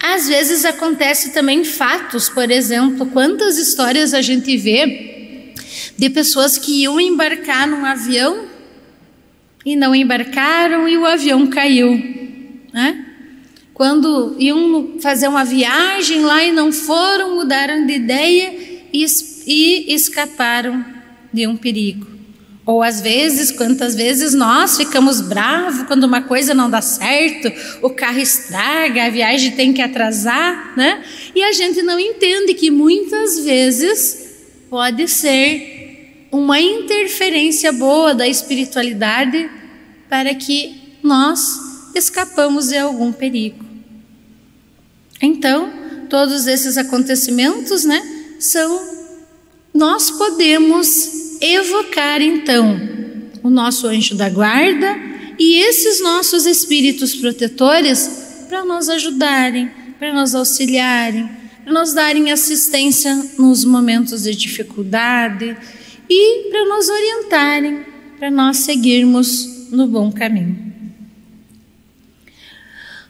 Às 0.00 0.28
vezes 0.28 0.64
acontece 0.64 1.30
também 1.30 1.64
fatos, 1.64 2.28
por 2.28 2.50
exemplo, 2.50 3.06
quantas 3.06 3.58
histórias 3.58 4.14
a 4.14 4.22
gente 4.22 4.56
vê 4.56 5.54
de 5.96 6.10
pessoas 6.10 6.56
que 6.56 6.82
iam 6.82 7.00
embarcar 7.00 7.66
num 7.66 7.84
avião 7.84 8.46
e 9.64 9.74
não 9.74 9.94
embarcaram 9.94 10.88
e 10.88 10.96
o 10.96 11.04
avião 11.04 11.48
caiu 11.48 12.18
né? 12.72 13.04
Quando 13.74 14.36
iam 14.38 14.98
fazer 15.00 15.28
uma 15.28 15.44
viagem 15.44 16.22
lá 16.22 16.44
e 16.44 16.52
não 16.52 16.72
foram, 16.72 17.36
mudaram 17.36 17.86
de 17.86 17.92
ideia 17.92 18.52
e, 18.92 19.04
e 19.46 19.94
escaparam 19.94 20.84
de 21.32 21.46
um 21.46 21.56
perigo. 21.56 22.17
Ou 22.68 22.82
às 22.82 23.00
vezes, 23.00 23.50
quantas 23.50 23.94
vezes 23.94 24.34
nós 24.34 24.76
ficamos 24.76 25.22
bravos 25.22 25.84
quando 25.84 26.04
uma 26.04 26.20
coisa 26.20 26.52
não 26.52 26.68
dá 26.68 26.82
certo, 26.82 27.50
o 27.80 27.88
carro 27.88 28.18
estraga, 28.18 29.06
a 29.06 29.08
viagem 29.08 29.52
tem 29.52 29.72
que 29.72 29.80
atrasar, 29.80 30.74
né? 30.76 31.02
E 31.34 31.42
a 31.42 31.50
gente 31.52 31.80
não 31.80 31.98
entende 31.98 32.52
que 32.52 32.70
muitas 32.70 33.40
vezes 33.40 34.34
pode 34.68 35.08
ser 35.08 36.26
uma 36.30 36.60
interferência 36.60 37.72
boa 37.72 38.14
da 38.14 38.28
espiritualidade 38.28 39.50
para 40.06 40.34
que 40.34 40.98
nós 41.02 41.58
escapamos 41.94 42.68
de 42.68 42.76
algum 42.76 43.12
perigo. 43.12 43.64
Então, 45.22 45.72
todos 46.10 46.46
esses 46.46 46.76
acontecimentos, 46.76 47.86
né, 47.86 48.02
são 48.38 48.98
nós 49.72 50.10
podemos 50.10 51.27
evocar 51.40 52.20
então 52.20 52.80
o 53.42 53.50
nosso 53.50 53.86
anjo 53.86 54.14
da 54.14 54.28
guarda 54.28 54.96
e 55.38 55.60
esses 55.60 56.00
nossos 56.00 56.46
espíritos 56.46 57.14
protetores 57.14 58.44
para 58.48 58.64
nos 58.64 58.88
ajudarem, 58.88 59.70
para 59.98 60.12
nos 60.12 60.34
auxiliarem, 60.34 61.28
para 61.64 61.72
nos 61.72 61.92
darem 61.92 62.32
assistência 62.32 63.14
nos 63.38 63.64
momentos 63.64 64.22
de 64.22 64.34
dificuldade 64.34 65.56
e 66.08 66.48
para 66.50 66.64
nos 66.64 66.88
orientarem, 66.88 67.84
para 68.18 68.30
nós 68.30 68.58
seguirmos 68.58 69.68
no 69.70 69.86
bom 69.86 70.10
caminho. 70.10 70.77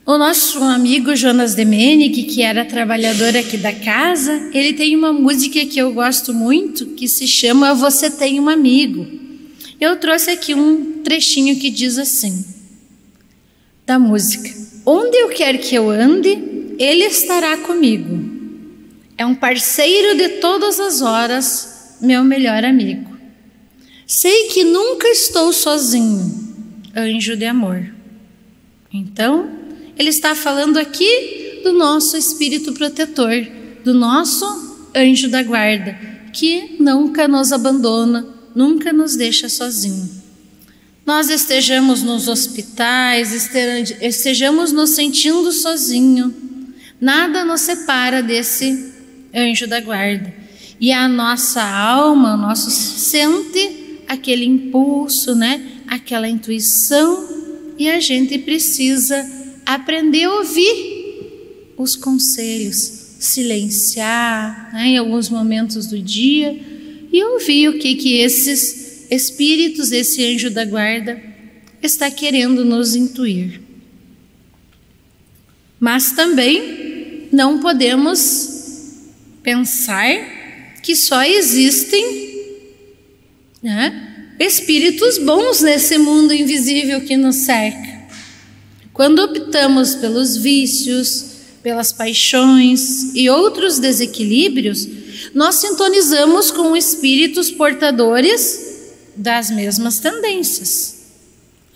O 0.09 0.17
nosso 0.17 0.65
amigo 0.65 1.15
Jonas 1.15 1.55
Demenic, 1.55 2.23
que 2.23 2.41
era 2.41 2.65
trabalhador 2.65 3.37
aqui 3.37 3.59
da 3.59 3.75
casa, 3.75 4.49
ele 4.55 4.73
tem 4.73 4.97
uma 4.97 5.13
música 5.13 5.67
que 5.67 5.79
eu 5.79 5.93
gosto 5.93 6.33
muito, 6.33 6.87
que 6.95 7.07
se 7.07 7.29
chama 7.29 7.75
Você 7.75 8.11
Tem 8.11 8.41
um 8.41 8.49
Amigo. 8.49 9.07
Eu 9.79 9.97
trouxe 9.97 10.31
aqui 10.31 10.55
um 10.55 11.03
trechinho 11.03 11.59
que 11.61 11.69
diz 11.69 11.99
assim, 11.99 12.43
da 13.85 13.99
música: 13.99 14.51
Onde 14.87 15.15
eu 15.15 15.29
quer 15.29 15.59
que 15.59 15.75
eu 15.75 15.91
ande, 15.91 16.31
ele 16.79 17.05
estará 17.05 17.59
comigo. 17.59 18.19
É 19.19 19.27
um 19.27 19.35
parceiro 19.35 20.17
de 20.17 20.41
todas 20.41 20.81
as 20.81 21.03
horas, 21.03 21.99
meu 22.01 22.25
melhor 22.25 22.65
amigo. 22.65 23.15
Sei 24.07 24.47
que 24.47 24.65
nunca 24.65 25.07
estou 25.09 25.53
sozinho, 25.53 26.57
anjo 26.97 27.37
de 27.37 27.45
amor. 27.45 27.93
Então, 28.91 29.58
ele 29.99 30.11
está 30.11 30.35
falando 30.35 30.79
aqui 30.79 31.61
do 31.65 31.73
nosso 31.73 32.17
espírito 32.17 32.73
protetor, 32.73 33.47
do 33.85 33.93
nosso 33.93 34.47
anjo 34.95 35.29
da 35.29 35.43
guarda, 35.43 35.99
que 36.33 36.77
nunca 36.79 37.27
nos 37.27 37.53
abandona, 37.53 38.27
nunca 38.55 38.93
nos 38.93 39.17
deixa 39.17 39.49
sozinho. 39.49 40.09
Nós 41.05 41.31
estejamos 41.31 42.03
nos 42.03 42.29
hospitais, 42.29 43.51
estejamos 44.01 44.73
nos 44.73 44.91
sentindo 44.91 45.51
sozinho, 45.51 46.35
nada 47.01 47.45
nos 47.45 47.63
separa 47.63 48.23
desse 48.23 48.93
anjo 49.35 49.67
da 49.67 49.81
guarda. 49.81 50.33
E 50.81 50.93
a 50.93 51.09
nossa 51.09 51.63
alma, 51.63 52.37
nosso 52.37 52.71
sente 52.71 54.03
aquele 54.07 54.45
impulso, 54.45 55.35
né? 55.35 55.61
Aquela 55.89 56.29
intuição 56.29 57.27
e 57.79 57.89
a 57.89 57.99
gente 58.01 58.39
precisa 58.39 59.38
aprender 59.69 60.25
a 60.25 60.35
ouvir 60.37 61.75
os 61.77 61.95
conselhos, 61.95 62.77
silenciar 63.21 64.71
né, 64.73 64.87
em 64.87 64.97
alguns 64.97 65.29
momentos 65.29 65.87
do 65.87 65.99
dia 65.99 66.59
e 67.13 67.23
ouvir 67.23 67.69
o 67.69 67.79
que, 67.79 67.95
que 67.97 68.17
esses 68.17 69.07
espíritos, 69.11 69.93
esse 69.93 70.25
anjo 70.25 70.49
da 70.49 70.65
guarda, 70.65 71.23
está 71.83 72.11
querendo 72.11 72.65
nos 72.65 72.97
intuir. 72.97 73.61
Mas 75.79 76.13
também 76.13 77.29
não 77.31 77.61
podemos 77.61 79.03
pensar 79.43 80.79
que 80.83 80.97
só 80.97 81.23
existem 81.23 82.39
né, 83.63 84.33
espíritos 84.41 85.19
bons 85.19 85.61
nesse 85.61 85.99
mundo 85.99 86.33
invisível 86.33 87.03
que 87.03 87.19
nos 87.19 87.37
cerca. 87.37 87.98
Quando 88.99 89.21
optamos 89.21 89.95
pelos 89.95 90.37
vícios, 90.37 91.25
pelas 91.63 91.93
paixões 91.93 93.15
e 93.15 93.31
outros 93.31 93.79
desequilíbrios, 93.79 94.89
nós 95.33 95.55
sintonizamos 95.55 96.51
com 96.51 96.77
espíritos 96.77 97.49
portadores 97.49 98.91
das 99.15 99.53
mesmas 99.53 100.01
tendências. 100.01 100.97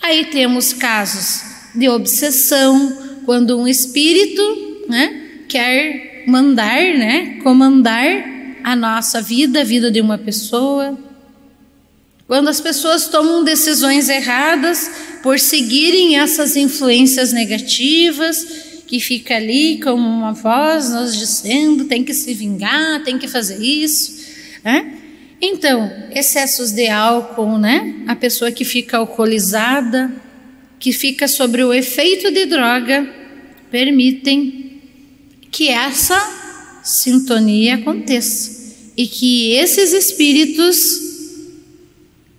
Aí 0.02 0.24
temos 0.32 0.72
casos 0.72 1.42
de 1.76 1.88
obsessão, 1.88 3.20
quando 3.24 3.56
um 3.56 3.68
espírito 3.68 4.86
né, 4.88 5.44
quer 5.48 6.24
mandar, 6.26 6.82
né, 6.82 7.38
comandar 7.40 8.04
a 8.64 8.74
nossa 8.74 9.22
vida, 9.22 9.60
a 9.60 9.64
vida 9.64 9.92
de 9.92 10.00
uma 10.00 10.18
pessoa. 10.18 10.98
Quando 12.26 12.48
as 12.48 12.60
pessoas 12.60 13.06
tomam 13.06 13.44
decisões 13.44 14.08
erradas 14.08 15.11
por 15.22 15.38
seguirem 15.38 16.18
essas 16.18 16.56
influências 16.56 17.32
negativas, 17.32 18.44
que 18.86 19.00
fica 19.00 19.36
ali 19.36 19.80
como 19.80 20.06
uma 20.06 20.32
voz 20.32 20.90
nos 20.90 21.16
dizendo: 21.16 21.84
tem 21.84 22.04
que 22.04 22.12
se 22.12 22.34
vingar, 22.34 23.02
tem 23.04 23.18
que 23.18 23.28
fazer 23.28 23.62
isso. 23.62 24.20
Né? 24.62 24.98
Então, 25.40 25.90
excessos 26.14 26.72
de 26.72 26.88
álcool, 26.88 27.58
né? 27.58 28.04
A 28.06 28.14
pessoa 28.14 28.52
que 28.52 28.64
fica 28.64 28.98
alcoolizada, 28.98 30.12
que 30.78 30.92
fica 30.92 31.26
sobre 31.26 31.64
o 31.64 31.72
efeito 31.72 32.30
de 32.30 32.46
droga, 32.46 33.08
permitem 33.70 34.80
que 35.50 35.68
essa 35.68 36.20
sintonia 36.82 37.76
aconteça 37.76 38.62
e 38.96 39.06
que 39.06 39.52
esses 39.52 39.92
espíritos 39.92 41.11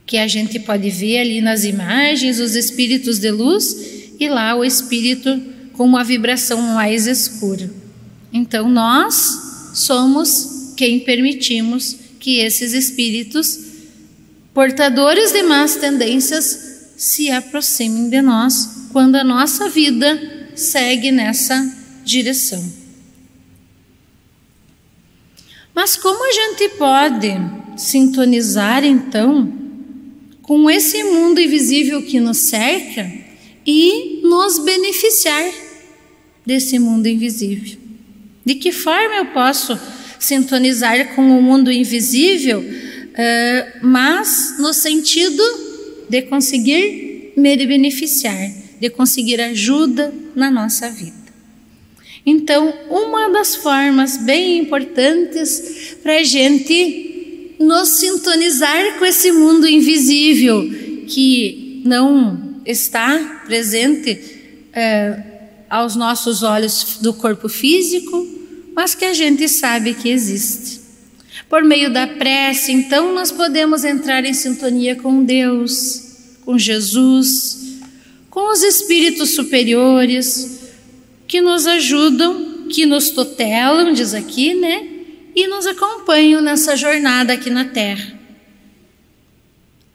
que 0.05 0.17
a 0.17 0.27
gente 0.27 0.59
pode 0.59 0.89
ver 0.89 1.19
ali 1.19 1.41
nas 1.41 1.63
imagens, 1.63 2.39
os 2.39 2.55
espíritos 2.55 3.19
de 3.19 3.31
luz, 3.31 3.75
e 4.19 4.27
lá 4.27 4.55
o 4.55 4.63
espírito 4.63 5.41
com 5.73 5.85
uma 5.85 6.03
vibração 6.03 6.61
mais 6.61 7.07
escura. 7.07 7.69
Então 8.31 8.69
nós 8.69 9.71
somos 9.73 10.73
quem 10.75 10.99
permitimos 10.99 11.95
que 12.19 12.39
esses 12.39 12.73
espíritos 12.73 13.59
portadores 14.53 15.31
de 15.31 15.43
más 15.43 15.75
tendências 15.75 16.91
se 16.95 17.31
aproximem 17.31 18.09
de 18.09 18.21
nós 18.21 18.87
quando 18.91 19.15
a 19.15 19.23
nossa 19.23 19.67
vida 19.69 20.49
segue 20.55 21.11
nessa 21.11 21.75
direção. 22.05 22.63
Mas 25.73 25.95
como 25.95 26.23
a 26.23 26.31
gente 26.31 26.69
pode 26.77 27.33
sintonizar 27.75 28.83
então 28.83 29.62
com 30.43 30.69
esse 30.69 31.03
mundo 31.05 31.41
invisível 31.41 32.01
que 32.03 32.19
nos 32.19 32.49
cerca 32.49 33.11
e 33.65 34.19
nos 34.23 34.59
beneficiar 34.59 35.51
desse 36.45 36.77
mundo 36.77 37.07
invisível? 37.07 37.77
De 38.45 38.55
que 38.55 38.71
forma 38.71 39.15
eu 39.15 39.25
posso 39.27 39.79
sintonizar 40.19 41.15
com 41.15 41.21
o 41.21 41.41
mundo 41.41 41.71
invisível, 41.71 42.59
uh, 42.59 43.85
mas 43.85 44.55
no 44.59 44.73
sentido 44.73 45.43
de 46.09 46.21
conseguir 46.23 47.33
me 47.37 47.55
beneficiar, 47.65 48.51
de 48.79 48.89
conseguir 48.89 49.39
ajuda 49.39 50.13
na 50.35 50.51
nossa 50.51 50.89
vida? 50.89 51.23
Então, 52.25 52.73
uma 52.89 53.29
das 53.29 53.55
formas 53.55 54.17
bem 54.17 54.57
importantes 54.57 55.97
para 56.01 56.17
a 56.17 56.23
gente 56.23 57.02
nos 57.59 57.99
sintonizar 57.99 58.97
com 58.97 59.05
esse 59.05 59.31
mundo 59.31 59.67
invisível 59.67 60.63
que 61.07 61.81
não 61.85 62.61
está 62.65 63.43
presente 63.45 64.19
é, 64.73 65.21
aos 65.69 65.95
nossos 65.95 66.43
olhos 66.43 66.97
do 67.01 67.13
corpo 67.13 67.49
físico, 67.49 68.27
mas 68.75 68.95
que 68.95 69.05
a 69.05 69.13
gente 69.13 69.47
sabe 69.47 69.93
que 69.93 70.09
existe. 70.09 70.81
Por 71.49 71.63
meio 71.63 71.91
da 71.91 72.07
prece, 72.07 72.71
então, 72.71 73.13
nós 73.13 73.31
podemos 73.31 73.83
entrar 73.83 74.25
em 74.25 74.33
sintonia 74.33 74.95
com 74.95 75.23
Deus, 75.23 76.01
com 76.45 76.57
Jesus, 76.57 77.79
com 78.29 78.51
os 78.51 78.63
espíritos 78.63 79.35
superiores, 79.35 80.59
que 81.27 81.41
nos 81.41 81.67
ajudam, 81.67 82.67
que 82.69 82.85
nos 82.85 83.11
tutelam, 83.11 83.93
diz 83.93 84.13
aqui, 84.13 84.53
né? 84.55 84.92
E 85.35 85.47
nos 85.47 85.65
acompanham 85.65 86.41
nessa 86.41 86.75
jornada 86.75 87.33
aqui 87.33 87.49
na 87.49 87.65
Terra. 87.65 88.13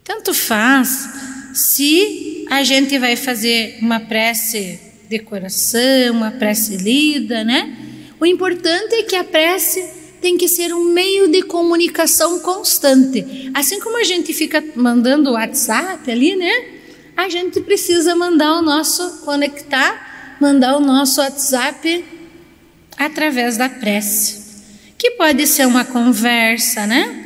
Tanto 0.04 0.34
faz 0.34 1.08
se 1.54 2.46
a 2.50 2.62
gente 2.62 2.98
vai 2.98 3.16
fazer 3.16 3.78
uma 3.80 4.00
prece 4.00 4.80
de 5.08 5.18
coração, 5.18 6.12
uma 6.12 6.30
prece 6.30 6.76
lida, 6.76 7.44
né? 7.44 7.76
O 8.20 8.26
importante 8.26 8.94
é 8.94 9.02
que 9.02 9.16
a 9.16 9.24
prece 9.24 9.84
tem 10.20 10.36
que 10.36 10.48
ser 10.48 10.74
um 10.74 10.92
meio 10.92 11.28
de 11.28 11.42
comunicação 11.42 12.40
constante. 12.40 13.50
Assim 13.54 13.78
como 13.78 13.96
a 13.98 14.04
gente 14.04 14.32
fica 14.32 14.62
mandando 14.74 15.30
o 15.30 15.34
WhatsApp 15.34 16.10
ali, 16.10 16.34
né? 16.34 16.64
A 17.16 17.28
gente 17.28 17.60
precisa 17.60 18.14
mandar 18.16 18.54
o 18.54 18.62
nosso 18.62 19.20
conectar 19.24 20.08
mandar 20.40 20.76
o 20.76 20.80
nosso 20.80 21.20
WhatsApp 21.20 22.04
através 22.96 23.56
da 23.56 23.68
prece, 23.68 24.37
que 24.98 25.12
pode 25.12 25.46
ser 25.46 25.66
uma 25.66 25.84
conversa, 25.84 26.86
né? 26.86 27.24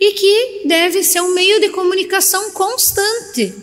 E 0.00 0.12
que 0.14 0.62
deve 0.66 1.02
ser 1.04 1.20
um 1.20 1.34
meio 1.34 1.60
de 1.60 1.68
comunicação 1.68 2.50
constante. 2.52 3.54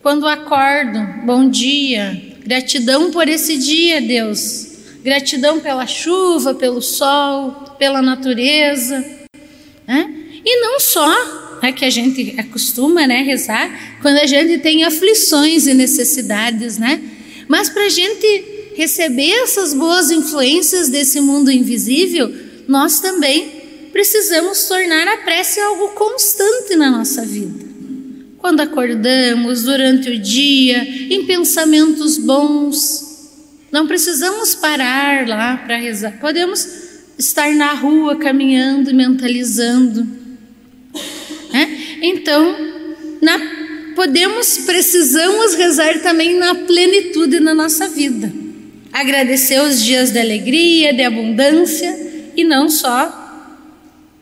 Quando 0.00 0.28
acordo, 0.28 1.26
bom 1.26 1.50
dia, 1.50 2.34
gratidão 2.44 3.10
por 3.10 3.28
esse 3.28 3.58
dia, 3.58 4.00
Deus. 4.00 4.68
Gratidão 5.02 5.60
pela 5.60 5.86
chuva, 5.86 6.54
pelo 6.54 6.80
sol, 6.80 7.74
pela 7.78 8.00
natureza. 8.00 9.04
Né? 9.86 10.14
E 10.44 10.60
não 10.60 10.78
só 10.78 11.58
né, 11.62 11.72
que 11.72 11.84
a 11.84 11.90
gente 11.90 12.34
acostuma 12.38 13.06
né, 13.06 13.22
rezar 13.22 13.98
quando 14.00 14.18
a 14.18 14.26
gente 14.26 14.58
tem 14.62 14.84
aflições 14.84 15.66
e 15.66 15.74
necessidades, 15.74 16.78
né? 16.78 17.02
Mas 17.48 17.68
para 17.68 17.84
a 17.84 17.88
gente 17.90 18.72
receber 18.74 19.30
essas 19.42 19.74
boas 19.74 20.10
influências 20.10 20.88
desse 20.88 21.20
mundo 21.20 21.50
invisível, 21.50 22.32
nós 22.66 23.00
também 23.00 23.64
precisamos 23.92 24.66
tornar 24.66 25.06
a 25.06 25.18
prece 25.18 25.60
algo 25.60 25.90
constante 25.90 26.74
na 26.76 26.90
nossa 26.90 27.24
vida. 27.24 27.64
Quando 28.38 28.60
acordamos, 28.60 29.62
durante 29.62 30.10
o 30.10 30.18
dia, 30.18 30.82
em 30.82 31.24
pensamentos 31.24 32.18
bons, 32.18 33.30
não 33.70 33.86
precisamos 33.86 34.54
parar 34.54 35.26
lá 35.26 35.56
para 35.56 35.76
rezar. 35.76 36.18
Podemos 36.20 36.68
estar 37.18 37.54
na 37.54 37.72
rua 37.72 38.16
caminhando 38.16 38.92
mentalizando. 38.92 40.06
É? 41.52 42.06
Então, 42.06 42.56
na 43.22 43.38
podemos, 43.94 44.58
precisamos 44.58 45.54
rezar 45.54 46.00
também 46.02 46.36
na 46.36 46.54
plenitude 46.54 47.38
na 47.38 47.54
nossa 47.54 47.88
vida. 47.88 48.32
Agradecer 48.92 49.60
os 49.62 49.82
dias 49.82 50.10
de 50.10 50.18
alegria, 50.18 50.92
de 50.92 51.02
abundância 51.02 52.13
e 52.36 52.44
não 52.44 52.68
só 52.68 53.20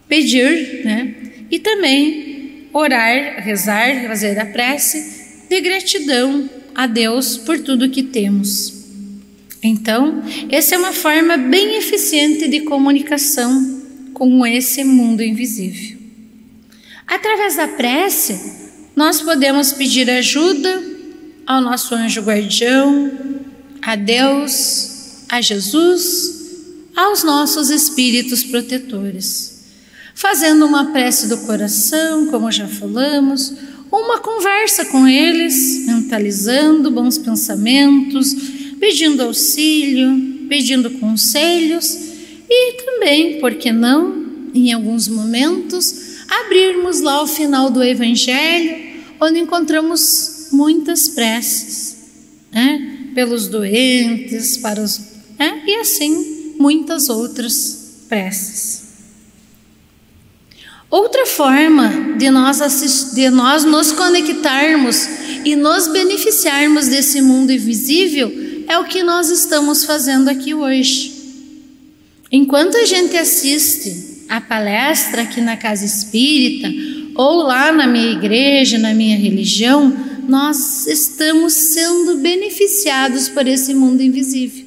pedir, 0.08 0.84
né? 0.84 1.14
E 1.50 1.58
também 1.58 2.68
orar, 2.72 3.42
rezar, 3.42 4.06
fazer 4.06 4.38
a 4.38 4.46
prece 4.46 5.44
de 5.48 5.60
gratidão 5.60 6.48
a 6.74 6.86
Deus 6.86 7.36
por 7.36 7.58
tudo 7.58 7.90
que 7.90 8.02
temos. 8.02 8.82
Então, 9.62 10.22
essa 10.50 10.74
é 10.74 10.78
uma 10.78 10.92
forma 10.92 11.36
bem 11.36 11.76
eficiente 11.76 12.48
de 12.48 12.60
comunicação 12.60 13.82
com 14.12 14.44
esse 14.46 14.82
mundo 14.82 15.22
invisível. 15.22 15.98
Através 17.06 17.56
da 17.56 17.68
prece, 17.68 18.38
nós 18.96 19.20
podemos 19.20 19.72
pedir 19.72 20.10
ajuda 20.10 20.82
ao 21.46 21.60
nosso 21.60 21.94
anjo 21.94 22.22
guardião, 22.22 23.10
a 23.80 23.96
Deus, 23.96 25.24
a 25.28 25.40
Jesus, 25.40 26.41
aos 26.96 27.22
nossos 27.22 27.70
espíritos 27.70 28.44
protetores. 28.44 29.52
Fazendo 30.14 30.66
uma 30.66 30.92
prece 30.92 31.26
do 31.26 31.38
coração, 31.38 32.26
como 32.26 32.50
já 32.52 32.68
falamos, 32.68 33.52
uma 33.90 34.18
conversa 34.18 34.84
com 34.86 35.06
eles, 35.06 35.84
mentalizando 35.86 36.90
bons 36.90 37.18
pensamentos, 37.18 38.34
pedindo 38.78 39.22
auxílio, 39.22 40.46
pedindo 40.48 40.90
conselhos 40.92 41.96
e 42.48 42.72
também, 42.84 43.40
por 43.40 43.54
que 43.54 43.72
não, 43.72 44.50
em 44.54 44.72
alguns 44.72 45.08
momentos, 45.08 46.24
abrirmos 46.28 47.00
lá 47.00 47.22
o 47.22 47.26
final 47.26 47.70
do 47.70 47.82
Evangelho, 47.82 48.92
onde 49.20 49.38
encontramos 49.38 50.48
muitas 50.52 51.08
preces, 51.08 51.96
né? 52.52 53.10
pelos 53.14 53.48
doentes, 53.48 54.58
para 54.58 54.82
os. 54.82 55.00
Né? 55.38 55.62
e 55.66 55.74
assim 55.76 56.31
muitas 56.58 57.08
outras 57.08 58.04
preces. 58.08 58.82
Outra 60.90 61.24
forma 61.24 62.16
de 62.18 62.30
nós, 62.30 63.12
de 63.14 63.30
nós 63.30 63.64
nos 63.64 63.92
conectarmos 63.92 65.08
e 65.44 65.56
nos 65.56 65.88
beneficiarmos 65.88 66.88
desse 66.88 67.22
mundo 67.22 67.50
invisível 67.50 68.30
é 68.68 68.78
o 68.78 68.84
que 68.84 69.02
nós 69.02 69.30
estamos 69.30 69.84
fazendo 69.84 70.28
aqui 70.28 70.52
hoje. 70.52 71.12
Enquanto 72.30 72.76
a 72.76 72.84
gente 72.84 73.16
assiste 73.16 74.24
a 74.28 74.40
palestra 74.40 75.22
aqui 75.22 75.40
na 75.40 75.56
casa 75.56 75.84
espírita 75.84 76.70
ou 77.14 77.42
lá 77.42 77.72
na 77.72 77.86
minha 77.86 78.12
igreja, 78.12 78.78
na 78.78 78.94
minha 78.94 79.16
religião, 79.16 79.94
nós 80.28 80.86
estamos 80.86 81.52
sendo 81.52 82.16
beneficiados 82.18 83.28
por 83.28 83.46
esse 83.46 83.74
mundo 83.74 84.02
invisível. 84.02 84.61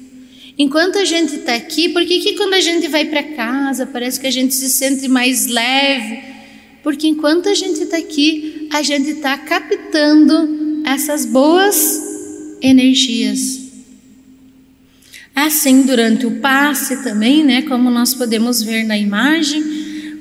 Enquanto 0.57 0.97
a 0.97 1.03
gente 1.03 1.35
está 1.35 1.53
aqui, 1.53 1.89
por 1.89 2.05
que, 2.05 2.19
que 2.19 2.33
quando 2.35 2.53
a 2.53 2.61
gente 2.61 2.87
vai 2.87 3.05
para 3.05 3.21
casa 3.21 3.85
parece 3.85 4.19
que 4.19 4.27
a 4.27 4.31
gente 4.31 4.53
se 4.53 4.69
sente 4.69 5.07
mais 5.09 5.47
leve? 5.47 6.23
Porque 6.81 7.07
enquanto 7.07 7.49
a 7.49 7.53
gente 7.53 7.83
está 7.83 7.97
aqui, 7.97 8.69
a 8.71 8.81
gente 8.81 9.09
está 9.09 9.37
captando 9.37 10.81
essas 10.85 11.25
boas 11.25 12.57
energias. 12.61 13.59
Assim, 15.35 15.81
durante 15.81 16.25
o 16.25 16.39
passe 16.39 17.03
também, 17.03 17.43
né, 17.43 17.63
como 17.63 17.89
nós 17.89 18.13
podemos 18.13 18.61
ver 18.61 18.85
na 18.85 18.97
imagem, 18.97 19.61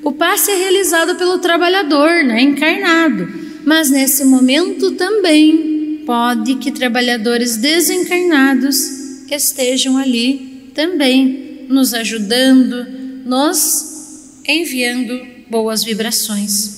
o 0.03 0.11
passe 0.11 0.51
é 0.51 0.57
realizado 0.57 1.15
pelo 1.15 1.37
trabalhador, 1.37 2.25
né, 2.25 2.41
encarnado. 2.41 3.25
Mas 3.65 3.89
nesse 3.89 4.25
momento 4.25 4.91
também 4.91 6.03
pode 6.05 6.55
que 6.55 6.71
trabalhadores 6.71 7.55
desencarnados 7.55 9.04
estejam 9.33 9.97
ali 9.97 10.71
também 10.75 11.65
nos 11.67 11.93
ajudando, 11.93 12.85
nos 13.25 14.41
enviando 14.47 15.19
boas 15.49 15.83
vibrações. 15.83 16.75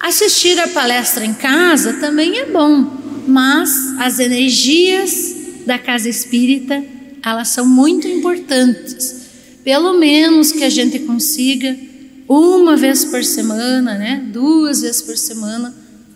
Assistir 0.00 0.58
a 0.58 0.68
palestra 0.68 1.24
em 1.24 1.34
casa 1.34 1.94
também 1.94 2.38
é 2.38 2.46
bom, 2.46 3.22
mas 3.26 3.70
as 3.98 4.18
energias 4.18 5.36
da 5.66 5.78
casa 5.78 6.08
espírita 6.08 6.82
elas 7.24 7.48
são 7.48 7.66
muito 7.66 8.08
importantes. 8.08 9.22
Pelo 9.62 9.98
menos 9.98 10.50
que 10.50 10.64
a 10.64 10.70
gente 10.70 10.98
consiga 11.00 11.76
uma 12.28 12.76
vez 12.76 13.04
por 13.04 13.22
semana, 13.22 13.96
né, 13.96 14.24
duas 14.32 14.80
vezes 14.80 15.02
por 15.02 15.16
semana, 15.16 15.72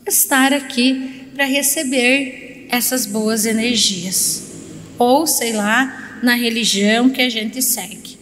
estar 0.06 0.52
aqui 0.52 1.28
para 1.34 1.44
receber 1.44 2.66
essas 2.70 3.06
boas 3.06 3.46
energias. 3.46 4.45
Ou 4.98 5.26
sei 5.26 5.52
lá, 5.52 6.18
na 6.22 6.34
religião 6.34 7.10
que 7.10 7.22
a 7.22 7.28
gente 7.28 7.60
segue. 7.62 8.16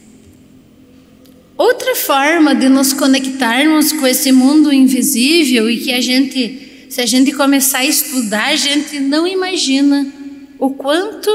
Outra 1.56 1.94
forma 1.94 2.54
de 2.54 2.68
nos 2.68 2.92
conectarmos 2.92 3.92
com 3.92 4.06
esse 4.06 4.32
mundo 4.32 4.72
invisível 4.72 5.70
e 5.70 5.78
que 5.78 5.92
a 5.92 6.00
gente, 6.00 6.86
se 6.90 7.00
a 7.00 7.06
gente 7.06 7.32
começar 7.32 7.78
a 7.78 7.84
estudar, 7.84 8.46
a 8.46 8.56
gente 8.56 8.98
não 8.98 9.26
imagina 9.26 10.12
o 10.58 10.70
quanto 10.70 11.30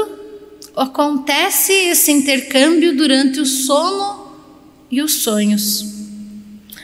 acontece 0.76 1.72
esse 1.72 2.12
intercâmbio 2.12 2.94
durante 2.96 3.40
o 3.40 3.46
sono 3.46 4.34
e 4.90 5.00
os 5.00 5.22
sonhos. 5.22 5.86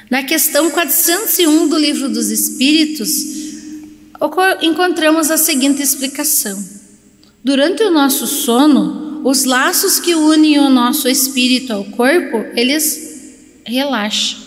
Na 0.09 0.23
questão 0.23 0.71
401 0.71 1.69
do 1.69 1.77
Livro 1.77 2.09
dos 2.09 2.31
Espíritos, 2.31 3.11
encontramos 4.63 5.31
a 5.31 5.37
seguinte 5.37 5.83
explicação: 5.83 6.63
Durante 7.47 7.85
o 7.85 7.93
nosso 7.93 8.27
sono, 8.27 9.21
os 9.23 9.45
laços 9.45 10.01
que 10.01 10.17
unem 10.17 10.59
o 10.59 10.69
nosso 10.69 11.09
espírito 11.09 11.73
ao 11.73 11.85
corpo, 11.85 12.45
eles 12.57 13.63
relaxam. 13.65 14.41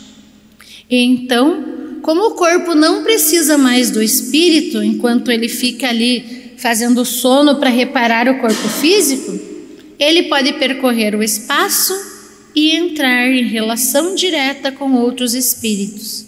E 0.89 0.97
então, 0.97 1.99
como 2.01 2.27
o 2.27 2.31
corpo 2.31 2.75
não 2.75 3.01
precisa 3.01 3.57
mais 3.57 3.89
do 3.89 4.03
espírito, 4.03 4.83
enquanto 4.83 5.31
ele 5.31 5.47
fica 5.47 5.88
ali 5.88 6.51
fazendo 6.57 7.05
sono 7.05 7.55
para 7.55 7.69
reparar 7.69 8.27
o 8.27 8.39
corpo 8.39 8.67
físico, 8.67 9.39
ele 9.97 10.23
pode 10.23 10.51
percorrer 10.51 11.15
o 11.15 11.23
espaço 11.23 11.93
e 12.53 12.71
entrar 12.71 13.31
em 13.31 13.47
relação 13.47 14.13
direta 14.13 14.73
com 14.73 14.95
outros 14.95 15.33
espíritos. 15.33 16.25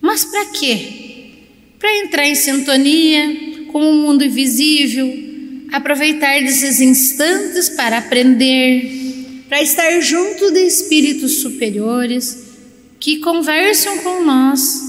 Mas 0.00 0.24
para 0.24 0.46
quê? 0.46 1.34
Para 1.78 1.98
entrar 1.98 2.26
em 2.26 2.34
sintonia 2.34 3.66
com 3.70 3.88
o 3.88 3.94
mundo 3.94 4.24
invisível, 4.24 5.27
aproveitar 5.72 6.40
desses 6.40 6.80
instantes 6.80 7.68
para 7.68 7.98
aprender, 7.98 9.44
para 9.48 9.62
estar 9.62 10.00
junto 10.00 10.50
de 10.50 10.60
espíritos 10.60 11.40
superiores 11.40 12.48
que 13.00 13.18
conversam 13.18 13.98
com 13.98 14.24
nós 14.24 14.88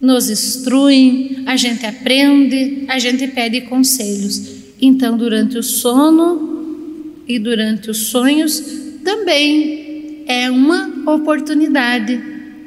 nos 0.00 0.28
instruem, 0.30 1.42
a 1.46 1.56
gente 1.56 1.86
aprende, 1.86 2.84
a 2.88 2.98
gente 2.98 3.26
pede 3.28 3.62
conselhos. 3.62 4.42
Então, 4.80 5.16
durante 5.16 5.56
o 5.58 5.62
sono 5.62 7.14
e 7.26 7.38
durante 7.38 7.90
os 7.90 8.08
sonhos, 8.08 8.62
também 9.02 10.24
é 10.26 10.50
uma 10.50 11.12
oportunidade 11.12 12.20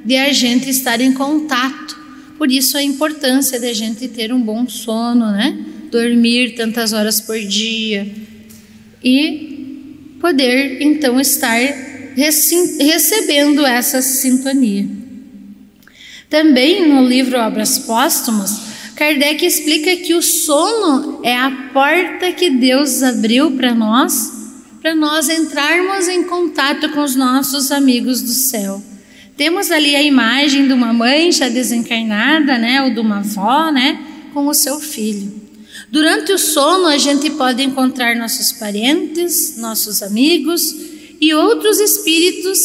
de 0.04 0.18
a 0.18 0.34
gente 0.34 0.70
estar 0.70 1.00
em 1.02 1.14
contato. 1.14 1.98
Por 2.38 2.52
isso 2.52 2.78
a 2.78 2.84
importância 2.84 3.60
da 3.60 3.72
gente 3.74 4.08
ter 4.08 4.34
um 4.34 4.42
bom 4.42 4.68
sono, 4.68 5.32
né? 5.32 5.58
Dormir 5.92 6.56
tantas 6.56 6.94
horas 6.94 7.20
por 7.20 7.40
dia 7.40 8.08
e 9.04 10.16
poder 10.20 10.82
então 10.82 11.20
estar 11.20 11.58
recebendo 12.16 13.66
essa 13.66 14.02
sintonia. 14.02 14.88
Também 16.30 16.88
no 16.88 17.08
livro 17.08 17.40
Obras 17.40 17.80
Póstumas, 17.80 18.62
Kardec 18.96 19.46
explica 19.46 19.96
que 19.96 20.14
o 20.14 20.22
sono 20.22 21.22
é 21.24 21.36
a 21.36 21.70
porta 21.74 22.32
que 22.34 22.50
Deus 22.50 23.02
abriu 23.02 23.52
para 23.52 23.74
nós, 23.74 24.32
para 24.82 24.94
nós 24.94 25.30
entrarmos 25.30 26.08
em 26.08 26.24
contato 26.24 26.90
com 26.90 27.02
os 27.02 27.16
nossos 27.16 27.72
amigos 27.72 28.22
do 28.22 28.32
céu. 28.32 28.84
Temos 29.38 29.72
ali 29.72 29.96
a 29.96 30.04
imagem 30.04 30.68
de 30.68 30.74
uma 30.74 30.92
mãe 30.92 31.32
já 31.32 31.48
desencarnada, 31.48 32.58
né, 32.58 32.82
ou 32.82 32.94
de 32.94 33.00
uma 33.00 33.20
avó, 33.20 33.72
né, 33.72 33.98
com 34.34 34.48
o 34.48 34.54
seu 34.54 34.82
filho. 34.82 35.39
Durante 35.92 36.32
o 36.32 36.38
sono, 36.38 36.88
a 36.88 36.98
gente 36.98 37.30
pode 37.32 37.64
encontrar 37.64 38.16
nossos 38.16 38.52
parentes, 38.52 39.58
nossos 39.58 40.04
amigos 40.04 40.76
e 41.20 41.34
outros 41.34 41.80
espíritos 41.80 42.60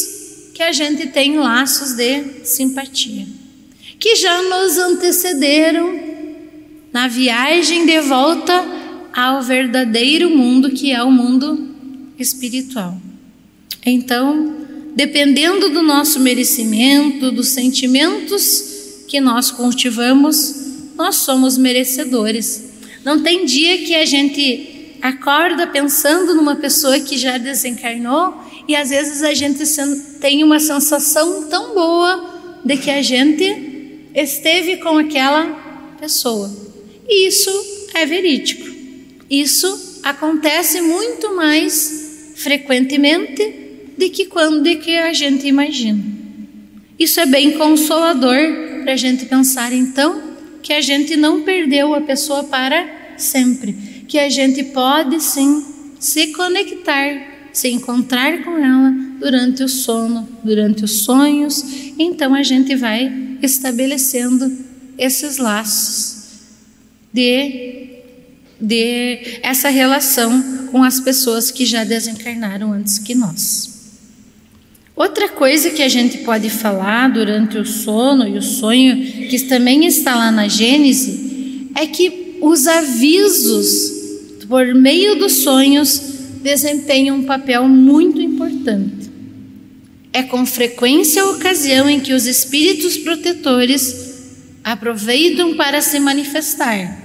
que 0.52 0.62
a 0.62 0.72
gente 0.72 1.06
tem 1.08 1.36
laços 1.38 1.94
de 1.94 2.44
simpatia 2.44 3.26
que 4.04 4.16
já 4.16 4.42
nos 4.42 4.76
antecederam 4.76 5.98
na 6.92 7.08
viagem 7.08 7.86
de 7.86 8.00
volta 8.02 8.52
ao 9.14 9.42
verdadeiro 9.42 10.28
mundo 10.28 10.72
que 10.72 10.92
é 10.92 11.02
o 11.02 11.10
mundo 11.10 11.70
espiritual. 12.18 13.00
Então, 13.82 14.56
dependendo 14.94 15.70
do 15.70 15.82
nosso 15.82 16.20
merecimento, 16.20 17.30
dos 17.30 17.48
sentimentos 17.48 19.04
que 19.08 19.18
nós 19.22 19.50
cultivamos, 19.50 20.54
nós 20.94 21.16
somos 21.16 21.56
merecedores. 21.56 22.73
Não 23.04 23.22
tem 23.22 23.44
dia 23.44 23.78
que 23.78 23.94
a 23.94 24.06
gente 24.06 24.96
acorda 25.02 25.66
pensando 25.66 26.34
numa 26.34 26.56
pessoa 26.56 26.98
que 26.98 27.18
já 27.18 27.36
desencarnou 27.36 28.34
e 28.66 28.74
às 28.74 28.88
vezes 28.88 29.22
a 29.22 29.34
gente 29.34 29.62
tem 30.18 30.42
uma 30.42 30.58
sensação 30.58 31.46
tão 31.48 31.74
boa 31.74 32.60
de 32.64 32.78
que 32.78 32.90
a 32.90 33.02
gente 33.02 34.08
esteve 34.14 34.78
com 34.78 34.96
aquela 34.96 35.44
pessoa. 36.00 36.50
E 37.06 37.28
isso 37.28 37.50
é 37.92 38.06
verídico. 38.06 38.74
Isso 39.28 40.00
acontece 40.02 40.80
muito 40.80 41.36
mais 41.36 42.32
frequentemente 42.36 43.64
do 43.98 44.08
que 44.08 44.24
quando 44.24 44.62
de 44.62 44.76
que 44.76 44.96
a 44.96 45.12
gente 45.12 45.46
imagina. 45.46 46.02
Isso 46.98 47.20
é 47.20 47.26
bem 47.26 47.52
consolador 47.52 48.38
para 48.82 48.94
a 48.94 48.96
gente 48.96 49.26
pensar 49.26 49.72
então 49.72 50.23
que 50.64 50.72
a 50.72 50.80
gente 50.80 51.14
não 51.14 51.42
perdeu 51.42 51.94
a 51.94 52.00
pessoa 52.00 52.42
para 52.42 53.14
sempre, 53.18 54.04
que 54.08 54.18
a 54.18 54.30
gente 54.30 54.64
pode 54.64 55.22
sim 55.22 55.62
se 56.00 56.28
conectar, 56.28 57.50
se 57.52 57.68
encontrar 57.68 58.42
com 58.42 58.56
ela 58.56 58.90
durante 59.20 59.62
o 59.62 59.68
sono, 59.68 60.26
durante 60.42 60.82
os 60.82 61.02
sonhos, 61.02 61.62
então 61.98 62.34
a 62.34 62.42
gente 62.42 62.74
vai 62.76 63.36
estabelecendo 63.42 64.50
esses 64.96 65.36
laços 65.36 66.28
de, 67.12 68.00
de 68.58 69.38
essa 69.42 69.68
relação 69.68 70.66
com 70.72 70.82
as 70.82 70.98
pessoas 70.98 71.50
que 71.50 71.66
já 71.66 71.84
desencarnaram 71.84 72.72
antes 72.72 72.98
que 72.98 73.14
nós. 73.14 73.73
Outra 74.96 75.28
coisa 75.28 75.70
que 75.70 75.82
a 75.82 75.88
gente 75.88 76.18
pode 76.18 76.48
falar 76.48 77.10
durante 77.10 77.58
o 77.58 77.66
sono 77.66 78.28
e 78.28 78.38
o 78.38 78.42
sonho, 78.42 79.28
que 79.28 79.40
também 79.40 79.84
está 79.86 80.14
lá 80.14 80.30
na 80.30 80.46
Gênese, 80.46 81.68
é 81.74 81.84
que 81.86 82.38
os 82.40 82.68
avisos 82.68 83.92
por 84.48 84.72
meio 84.74 85.16
dos 85.16 85.38
sonhos 85.42 86.00
desempenham 86.42 87.16
um 87.16 87.24
papel 87.24 87.66
muito 87.68 88.20
importante. 88.20 89.10
É 90.12 90.22
com 90.22 90.46
frequência 90.46 91.22
a 91.22 91.30
ocasião 91.30 91.90
em 91.90 91.98
que 91.98 92.12
os 92.12 92.26
espíritos 92.26 92.96
protetores 92.96 94.14
aproveitam 94.62 95.56
para 95.56 95.80
se 95.80 95.98
manifestar 95.98 97.02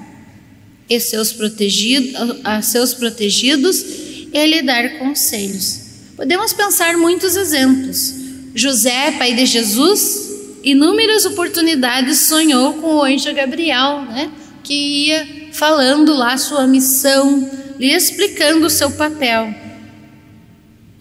e 0.88 1.00
seus 1.00 1.34
protegidos, 1.34 2.14
a 2.44 2.62
seus 2.62 2.94
protegidos 2.94 3.84
e 4.32 4.46
lhe 4.46 4.62
dar 4.62 5.00
conselhos. 5.00 5.89
Podemos 6.20 6.52
pensar 6.52 6.98
muitos 6.98 7.38
exemplos. 7.38 8.14
José, 8.54 9.12
pai 9.12 9.34
de 9.34 9.46
Jesus, 9.46 10.30
inúmeras 10.62 11.24
oportunidades 11.24 12.18
sonhou 12.18 12.74
com 12.74 12.96
o 12.96 13.04
anjo 13.04 13.34
Gabriel, 13.34 14.02
né? 14.02 14.30
que 14.62 14.74
ia 14.74 15.48
falando 15.54 16.14
lá 16.14 16.38
sua 16.38 16.68
missão, 16.68 17.50
lhe 17.80 17.94
explicando 17.94 18.66
o 18.66 18.70
seu 18.70 18.92
papel. 18.92 19.56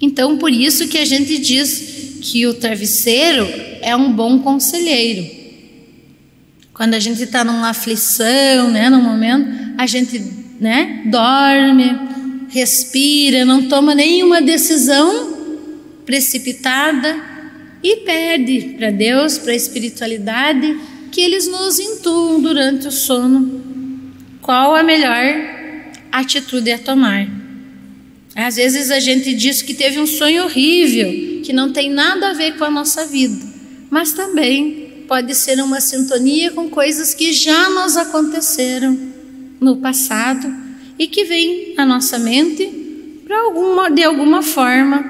Então, 0.00 0.38
por 0.38 0.52
isso 0.52 0.86
que 0.86 0.98
a 0.98 1.04
gente 1.04 1.36
diz 1.38 2.20
que 2.22 2.46
o 2.46 2.54
travesseiro 2.54 3.44
é 3.82 3.96
um 3.96 4.12
bom 4.12 4.38
conselheiro. 4.38 5.28
Quando 6.72 6.94
a 6.94 7.00
gente 7.00 7.24
está 7.24 7.42
numa 7.42 7.70
aflição, 7.70 8.70
né, 8.70 8.88
num 8.88 9.02
momento, 9.02 9.74
a 9.76 9.84
gente, 9.84 10.22
né, 10.60 11.02
dorme, 11.06 12.07
respira, 12.48 13.44
não 13.44 13.68
toma 13.68 13.94
nenhuma 13.94 14.40
decisão 14.40 15.36
precipitada 16.04 17.16
e 17.82 17.96
pede 17.96 18.74
para 18.76 18.90
Deus, 18.90 19.38
para 19.38 19.52
a 19.52 19.56
espiritualidade, 19.56 20.78
que 21.12 21.20
eles 21.20 21.46
nos 21.46 21.78
intuam 21.78 22.40
durante 22.40 22.88
o 22.88 22.92
sono 22.92 23.62
qual 24.40 24.74
a 24.74 24.82
melhor 24.82 25.22
atitude 26.10 26.70
a 26.72 26.78
tomar. 26.78 27.28
Às 28.34 28.56
vezes 28.56 28.90
a 28.90 28.98
gente 28.98 29.34
diz 29.34 29.62
que 29.62 29.74
teve 29.74 29.98
um 29.98 30.06
sonho 30.06 30.44
horrível, 30.44 31.42
que 31.42 31.52
não 31.52 31.72
tem 31.72 31.90
nada 31.90 32.30
a 32.30 32.32
ver 32.32 32.56
com 32.56 32.64
a 32.64 32.70
nossa 32.70 33.06
vida, 33.06 33.44
mas 33.90 34.12
também 34.12 35.04
pode 35.06 35.34
ser 35.34 35.60
uma 35.60 35.80
sintonia 35.80 36.50
com 36.52 36.68
coisas 36.68 37.14
que 37.14 37.32
já 37.32 37.68
nos 37.70 37.96
aconteceram 37.96 38.98
no 39.60 39.76
passado 39.76 40.67
e 40.98 41.06
que 41.06 41.24
vêm 41.24 41.74
à 41.76 41.86
nossa 41.86 42.18
mente 42.18 42.78
alguma, 43.30 43.90
de 43.90 44.02
alguma 44.02 44.42
forma, 44.42 45.04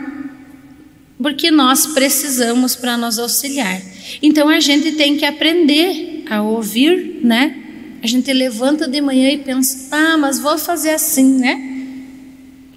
porque 1.20 1.51
nós 1.51 1.87
precisamos 1.87 2.77
para 2.77 2.96
nos 2.96 3.18
auxiliar. 3.18 3.81
Então 4.22 4.48
a 4.48 4.61
gente 4.61 4.92
tem 4.92 5.16
que 5.16 5.24
aprender 5.24 6.24
a 6.31 6.42
ouvir, 6.42 7.20
né? 7.22 7.57
A 8.03 8.07
gente 8.07 8.33
levanta 8.33 8.87
de 8.87 9.01
manhã 9.01 9.31
e 9.31 9.38
pensa, 9.38 9.88
ah, 9.90 10.16
mas 10.16 10.38
vou 10.38 10.57
fazer 10.57 10.90
assim, 10.90 11.38
né? 11.38 11.64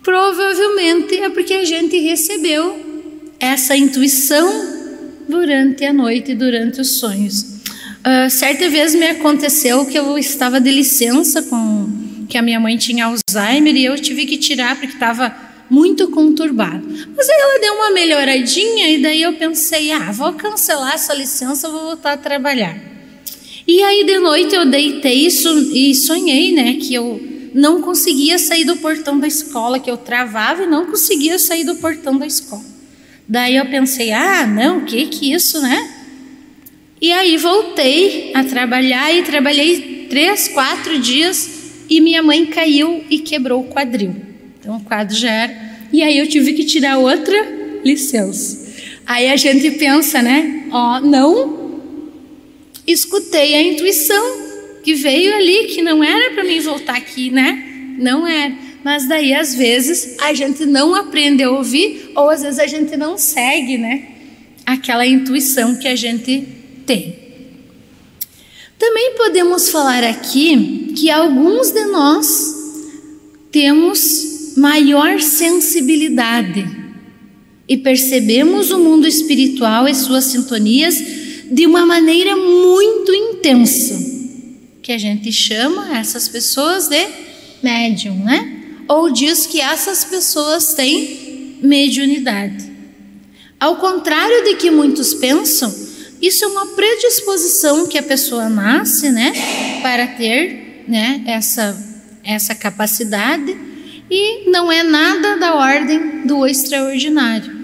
Provavelmente 0.01 1.15
é 1.17 1.29
porque 1.29 1.53
a 1.53 1.65
gente 1.65 1.97
recebeu 1.99 3.11
essa 3.39 3.75
intuição 3.77 4.49
durante 5.29 5.85
a 5.85 5.93
noite, 5.93 6.33
durante 6.33 6.81
os 6.81 6.99
sonhos. 6.99 7.43
Uh, 8.01 8.29
certa 8.31 8.67
vez 8.67 8.95
me 8.95 9.07
aconteceu 9.07 9.85
que 9.85 9.97
eu 9.97 10.17
estava 10.17 10.59
de 10.59 10.71
licença 10.71 11.43
com 11.43 12.00
que 12.31 12.37
a 12.37 12.41
minha 12.41 12.61
mãe 12.61 12.77
tinha 12.77 13.07
Alzheimer 13.07 13.75
e 13.75 13.83
eu 13.83 13.99
tive 13.99 14.25
que 14.25 14.37
tirar 14.37 14.79
porque 14.79 14.93
estava 14.93 15.35
muito 15.69 16.07
conturbado. 16.07 16.81
Mas 17.15 17.29
aí 17.29 17.39
ela 17.41 17.59
deu 17.59 17.73
uma 17.73 17.91
melhoradinha 17.91 18.89
e 18.89 19.01
daí 19.01 19.21
eu 19.21 19.33
pensei, 19.33 19.91
ah, 19.91 20.11
vou 20.13 20.31
cancelar 20.33 20.93
essa 20.93 21.13
licença, 21.13 21.67
vou 21.67 21.81
voltar 21.87 22.13
a 22.13 22.17
trabalhar. 22.17 22.77
E 23.67 23.83
aí 23.83 24.05
de 24.05 24.17
noite 24.19 24.55
eu 24.55 24.65
deitei 24.65 25.27
e 25.27 25.93
sonhei, 25.93 26.53
né, 26.53 26.77
que 26.81 26.93
eu 26.93 27.21
não 27.53 27.81
conseguia 27.81 28.39
sair 28.39 28.63
do 28.63 28.77
portão 28.77 29.19
da 29.19 29.27
escola, 29.27 29.77
que 29.77 29.91
eu 29.91 29.97
travava 29.97 30.63
e 30.63 30.67
não 30.67 30.85
conseguia 30.85 31.37
sair 31.37 31.65
do 31.65 31.75
portão 31.75 32.17
da 32.17 32.25
escola. 32.25 32.63
Daí 33.27 33.57
eu 33.57 33.65
pensei, 33.65 34.13
ah, 34.13 34.47
não, 34.47 34.79
o 34.79 34.85
que 34.85 35.05
que 35.07 35.33
isso, 35.33 35.61
né? 35.61 35.97
E 37.01 37.11
aí 37.11 37.35
voltei 37.35 38.31
a 38.33 38.43
trabalhar 38.43 39.13
e 39.13 39.23
trabalhei 39.23 40.07
três, 40.09 40.47
quatro 40.47 40.97
dias 40.97 41.60
e 41.91 41.99
minha 41.99 42.23
mãe 42.23 42.45
caiu 42.45 43.03
e 43.09 43.19
quebrou 43.19 43.59
o 43.59 43.67
quadril. 43.67 44.15
Então 44.57 44.77
o 44.77 44.79
quadro 44.79 45.13
já 45.13 45.29
era. 45.29 45.71
E 45.91 46.01
aí 46.01 46.17
eu 46.17 46.25
tive 46.25 46.53
que 46.53 46.63
tirar 46.63 46.97
outra 46.97 47.35
licença. 47.83 48.71
Aí 49.05 49.29
a 49.29 49.35
gente 49.35 49.69
pensa, 49.71 50.21
né? 50.21 50.69
Ó, 50.71 51.01
não 51.01 51.81
escutei 52.87 53.55
a 53.55 53.61
intuição 53.61 54.23
que 54.81 54.93
veio 54.93 55.35
ali, 55.35 55.65
que 55.65 55.81
não 55.81 56.01
era 56.01 56.33
para 56.33 56.45
mim 56.45 56.61
voltar 56.61 56.95
aqui, 56.95 57.29
né? 57.29 57.61
Não 57.97 58.25
é. 58.25 58.53
Mas 58.85 59.05
daí, 59.05 59.33
às 59.33 59.53
vezes, 59.53 60.15
a 60.21 60.33
gente 60.33 60.65
não 60.65 60.95
aprende 60.95 61.43
a 61.43 61.51
ouvir, 61.51 62.09
ou 62.15 62.29
às 62.29 62.41
vezes 62.41 62.57
a 62.57 62.67
gente 62.67 62.95
não 62.95 63.17
segue, 63.17 63.77
né? 63.77 64.07
Aquela 64.65 65.05
intuição 65.05 65.75
que 65.75 65.89
a 65.89 65.95
gente 65.97 66.47
tem. 66.85 67.19
Também 68.79 69.15
podemos 69.17 69.69
falar 69.69 70.05
aqui 70.05 70.80
que 70.91 71.09
alguns 71.09 71.71
de 71.71 71.85
nós 71.85 72.55
temos 73.51 74.53
maior 74.55 75.19
sensibilidade 75.19 76.65
e 77.67 77.77
percebemos 77.77 78.71
o 78.71 78.79
mundo 78.79 79.07
espiritual 79.07 79.87
e 79.87 79.95
suas 79.95 80.25
sintonias 80.25 81.01
de 81.49 81.65
uma 81.65 81.85
maneira 81.85 82.35
muito 82.35 83.13
intensa 83.13 84.11
que 84.81 84.91
a 84.91 84.97
gente 84.97 85.31
chama 85.31 85.97
essas 85.97 86.27
pessoas 86.27 86.87
de 86.87 87.07
médium, 87.61 88.23
né? 88.23 88.59
Ou 88.87 89.11
diz 89.11 89.45
que 89.45 89.61
essas 89.61 90.03
pessoas 90.03 90.73
têm 90.73 91.57
mediunidade. 91.61 92.69
Ao 93.59 93.75
contrário 93.75 94.43
de 94.43 94.55
que 94.55 94.71
muitos 94.71 95.13
pensam, 95.13 95.73
isso 96.21 96.43
é 96.43 96.47
uma 96.47 96.65
predisposição 96.67 97.87
que 97.87 97.97
a 97.97 98.03
pessoa 98.03 98.49
nasce, 98.49 99.11
né, 99.11 99.33
para 99.81 100.07
ter, 100.07 100.60
né, 100.87 101.23
essa 101.25 101.91
essa 102.23 102.53
capacidade 102.53 103.57
e 104.09 104.49
não 104.49 104.71
é 104.71 104.83
nada 104.83 105.37
da 105.37 105.55
ordem 105.55 106.25
do 106.25 106.45
extraordinário. 106.45 107.59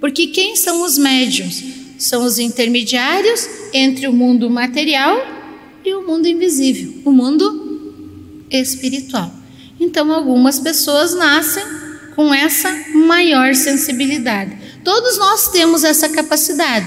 Porque 0.00 0.28
quem 0.28 0.56
são 0.56 0.82
os 0.82 0.96
médiums? 0.96 1.62
São 1.98 2.24
os 2.24 2.38
intermediários 2.38 3.46
entre 3.72 4.06
o 4.06 4.12
mundo 4.12 4.48
material 4.48 5.18
e 5.84 5.92
o 5.94 6.06
mundo 6.06 6.26
invisível, 6.26 6.94
o 7.04 7.12
mundo 7.12 8.46
espiritual. 8.50 9.32
Então, 9.78 10.10
algumas 10.12 10.58
pessoas 10.58 11.14
nascem 11.14 11.62
com 12.14 12.32
essa 12.32 12.70
maior 12.94 13.54
sensibilidade. 13.54 14.56
Todos 14.82 15.18
nós 15.18 15.48
temos 15.48 15.84
essa 15.84 16.08
capacidade, 16.08 16.86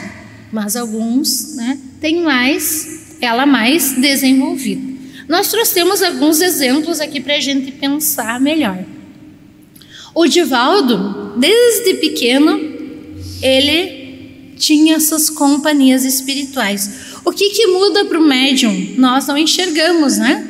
mas 0.51 0.75
alguns 0.75 1.55
né, 1.55 1.77
têm 1.99 2.21
mais, 2.23 3.17
ela 3.21 3.45
mais 3.45 3.93
desenvolvida. 3.93 4.92
Nós 5.27 5.49
trouxemos 5.49 6.01
alguns 6.01 6.41
exemplos 6.41 6.99
aqui 6.99 7.19
para 7.19 7.36
a 7.36 7.39
gente 7.39 7.71
pensar 7.71 8.39
melhor. 8.39 8.83
O 10.13 10.27
Divaldo, 10.27 11.33
desde 11.38 11.95
pequeno, 11.95 12.59
ele 13.41 14.53
tinha 14.57 14.99
suas 14.99 15.29
companhias 15.29 16.05
espirituais. 16.05 17.13
O 17.25 17.31
que, 17.31 17.49
que 17.49 17.67
muda 17.67 18.05
para 18.05 18.19
o 18.19 18.27
médium? 18.27 18.93
Nós 18.97 19.27
não 19.27 19.38
enxergamos, 19.38 20.17
né? 20.17 20.47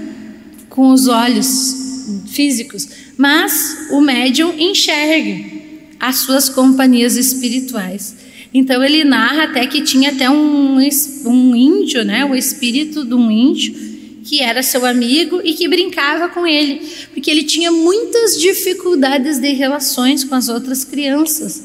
Com 0.70 0.92
os 0.92 1.08
olhos 1.08 1.82
físicos, 2.28 2.88
mas 3.18 3.88
o 3.92 4.02
médium 4.02 4.54
enxerga 4.58 5.46
as 6.00 6.18
suas 6.18 6.50
companhias 6.50 7.16
espirituais. 7.16 8.16
Então 8.54 8.84
ele 8.84 9.04
narra 9.04 9.44
até 9.44 9.66
que 9.66 9.82
tinha 9.82 10.12
até 10.12 10.30
um, 10.30 10.78
um 11.26 11.56
índio, 11.56 12.04
né? 12.04 12.26
O 12.26 12.36
espírito 12.36 13.06
de 13.06 13.14
um 13.14 13.32
índio 13.32 13.93
que 14.24 14.42
era 14.42 14.64
seu 14.64 14.86
amigo 14.86 15.42
e 15.44 15.54
que 15.54 15.68
brincava 15.68 16.30
com 16.30 16.48
ele, 16.48 16.82
porque 17.14 17.30
ele 17.30 17.44
tinha 17.44 17.72
muitas 17.72 18.40
dificuldades 18.40 19.40
de 19.40 19.50
relações 19.50 20.24
com 20.24 20.36
as 20.36 20.50
outras 20.50 20.84
crianças, 20.84 21.64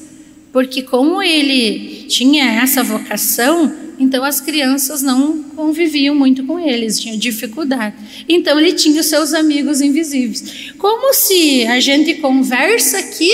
porque 0.52 0.82
como 0.82 1.22
ele 1.22 2.06
tinha 2.08 2.62
essa 2.62 2.82
vocação, 2.82 3.72
então 3.98 4.24
as 4.24 4.40
crianças 4.40 5.02
não 5.02 5.42
conviviam 5.42 6.14
muito 6.14 6.44
com 6.44 6.58
eles, 6.58 6.98
tinham 6.98 7.18
dificuldade. 7.18 7.96
Então 8.28 8.58
ele 8.58 8.72
tinha 8.72 9.00
os 9.00 9.06
seus 9.06 9.34
amigos 9.34 9.80
invisíveis. 9.80 10.72
Como 10.78 11.12
se 11.12 11.66
a 11.66 11.80
gente 11.80 12.14
conversa 12.14 12.98
aqui 12.98 13.32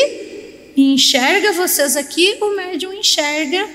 e 0.76 0.94
enxerga 0.94 1.52
vocês 1.52 1.96
aqui, 1.96 2.36
o 2.40 2.56
médium 2.56 2.92
enxerga 2.92 3.68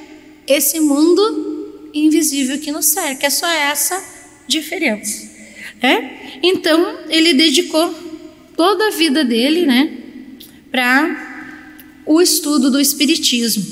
esse 0.47 0.79
mundo 0.79 1.89
invisível 1.93 2.57
que 2.57 2.71
nos 2.71 2.87
cerca. 2.87 3.27
É 3.27 3.29
só 3.29 3.47
essa 3.47 4.03
diferença. 4.47 5.28
É? 5.81 6.39
Então 6.43 6.97
ele 7.09 7.33
dedicou 7.33 7.93
toda 8.55 8.87
a 8.87 8.91
vida 8.91 9.23
dele, 9.23 9.65
né, 9.65 9.89
para 10.69 12.01
o 12.05 12.21
estudo 12.21 12.69
do 12.69 12.79
espiritismo. 12.79 13.65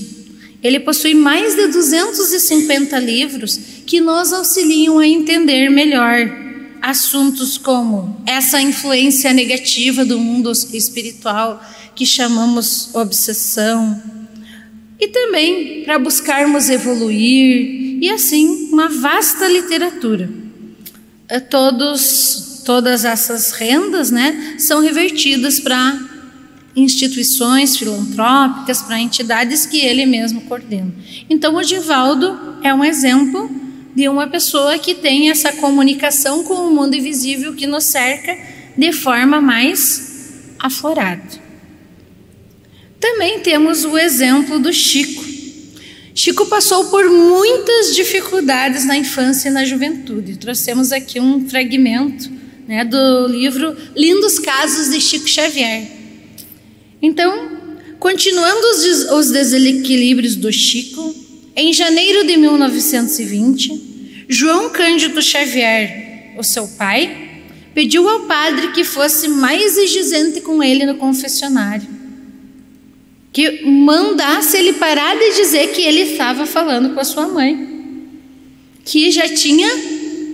Ele 0.63 0.79
possui 0.79 1.13
mais 1.13 1.55
de 1.55 1.67
250 1.67 2.97
livros 2.99 3.59
que 3.85 3.99
nos 3.99 4.31
auxiliam 4.31 4.99
a 4.99 5.07
entender 5.07 5.69
melhor 5.69 6.47
assuntos 6.81 7.57
como 7.57 8.21
essa 8.25 8.61
influência 8.61 9.33
negativa 9.33 10.05
do 10.05 10.17
mundo 10.19 10.51
espiritual 10.51 11.61
que 11.95 12.05
chamamos 12.05 12.93
obsessão, 12.93 14.01
e 14.99 15.07
também 15.07 15.83
para 15.83 15.99
buscarmos 15.99 16.69
evoluir, 16.69 17.99
e 18.01 18.09
assim 18.09 18.69
uma 18.71 18.87
vasta 18.87 19.47
literatura. 19.47 20.46
Todos, 21.49 22.61
todas 22.65 23.03
essas 23.03 23.51
rendas 23.51 24.11
né, 24.11 24.55
são 24.57 24.81
revertidas 24.81 25.59
para 25.59 25.99
instituições 26.75 27.75
filantrópicas, 27.75 28.81
para 28.81 28.99
entidades 28.99 29.65
que 29.65 29.79
ele 29.79 30.05
mesmo 30.05 30.41
coordena. 30.41 30.93
Então, 31.29 31.55
o 31.55 31.63
Divaldo 31.63 32.57
é 32.63 32.73
um 32.73 32.83
exemplo 32.83 33.49
de 33.95 34.07
uma 34.07 34.27
pessoa 34.27 34.77
que 34.77 34.93
tem 34.93 35.31
essa 35.31 35.51
comunicação 35.53 36.43
com 36.43 36.53
o 36.53 36.71
mundo 36.71 36.95
invisível 36.95 37.55
que 37.55 37.65
nos 37.65 37.85
cerca 37.85 38.37
de 38.77 38.93
forma 38.93 39.41
mais 39.41 40.53
aflorada. 40.59 41.47
Também 42.99 43.39
temos 43.39 43.85
o 43.85 43.97
exemplo 43.97 44.59
do 44.59 44.71
Chico. 44.71 45.26
Chico 46.17 46.47
passou 46.47 46.85
por 46.85 47.07
muitas 47.11 47.95
dificuldades 47.95 48.85
na 48.85 48.97
infância 48.97 49.49
e 49.49 49.51
na 49.51 49.63
juventude. 49.63 50.35
Trouxemos 50.35 50.91
aqui 50.91 51.19
um 51.19 51.47
fragmento 51.47 52.31
né, 52.67 52.83
do 52.83 53.27
livro 53.27 53.77
Lindos 53.95 54.39
Casos 54.39 54.89
de 54.89 54.99
Chico 54.99 55.27
Xavier. 55.27 55.87
Então, 56.99 57.51
continuando 57.99 58.65
os, 58.67 59.11
os 59.11 59.29
desequilíbrios 59.29 60.35
do 60.35 60.51
Chico, 60.51 61.13
em 61.55 61.71
janeiro 61.71 62.25
de 62.25 62.35
1920, 62.35 64.25
João 64.27 64.71
Cândido 64.71 65.21
Xavier, 65.21 66.33
o 66.35 66.43
seu 66.43 66.67
pai, 66.67 67.43
pediu 67.75 68.09
ao 68.09 68.21
padre 68.21 68.71
que 68.71 68.83
fosse 68.83 69.27
mais 69.27 69.77
exigente 69.77 70.41
com 70.41 70.63
ele 70.63 70.83
no 70.83 70.95
confessionário 70.95 71.96
que 73.37 73.63
mandasse 73.63 74.57
ele 74.57 74.73
parar 74.73 75.15
de 75.15 75.35
dizer 75.35 75.67
que 75.67 75.83
ele 75.83 75.99
estava 75.99 76.47
falando 76.47 76.95
com 76.95 76.99
a 76.99 77.03
sua 77.03 77.27
mãe, 77.27 77.69
que 78.83 79.11
já 79.11 79.29
tinha 79.29 79.69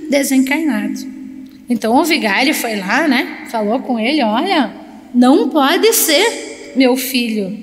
desencarnado. 0.10 1.06
Então 1.70 1.98
o 1.98 2.06
vigário 2.06 2.56
foi 2.56 2.78
lá, 2.78 3.06
né? 3.06 3.46
Falou 3.52 3.82
com 3.82 4.00
ele: 4.00 4.24
Olha, 4.24 4.74
não 5.14 5.50
pode 5.50 5.92
ser, 5.92 6.72
meu 6.78 6.96
filho. 6.96 7.54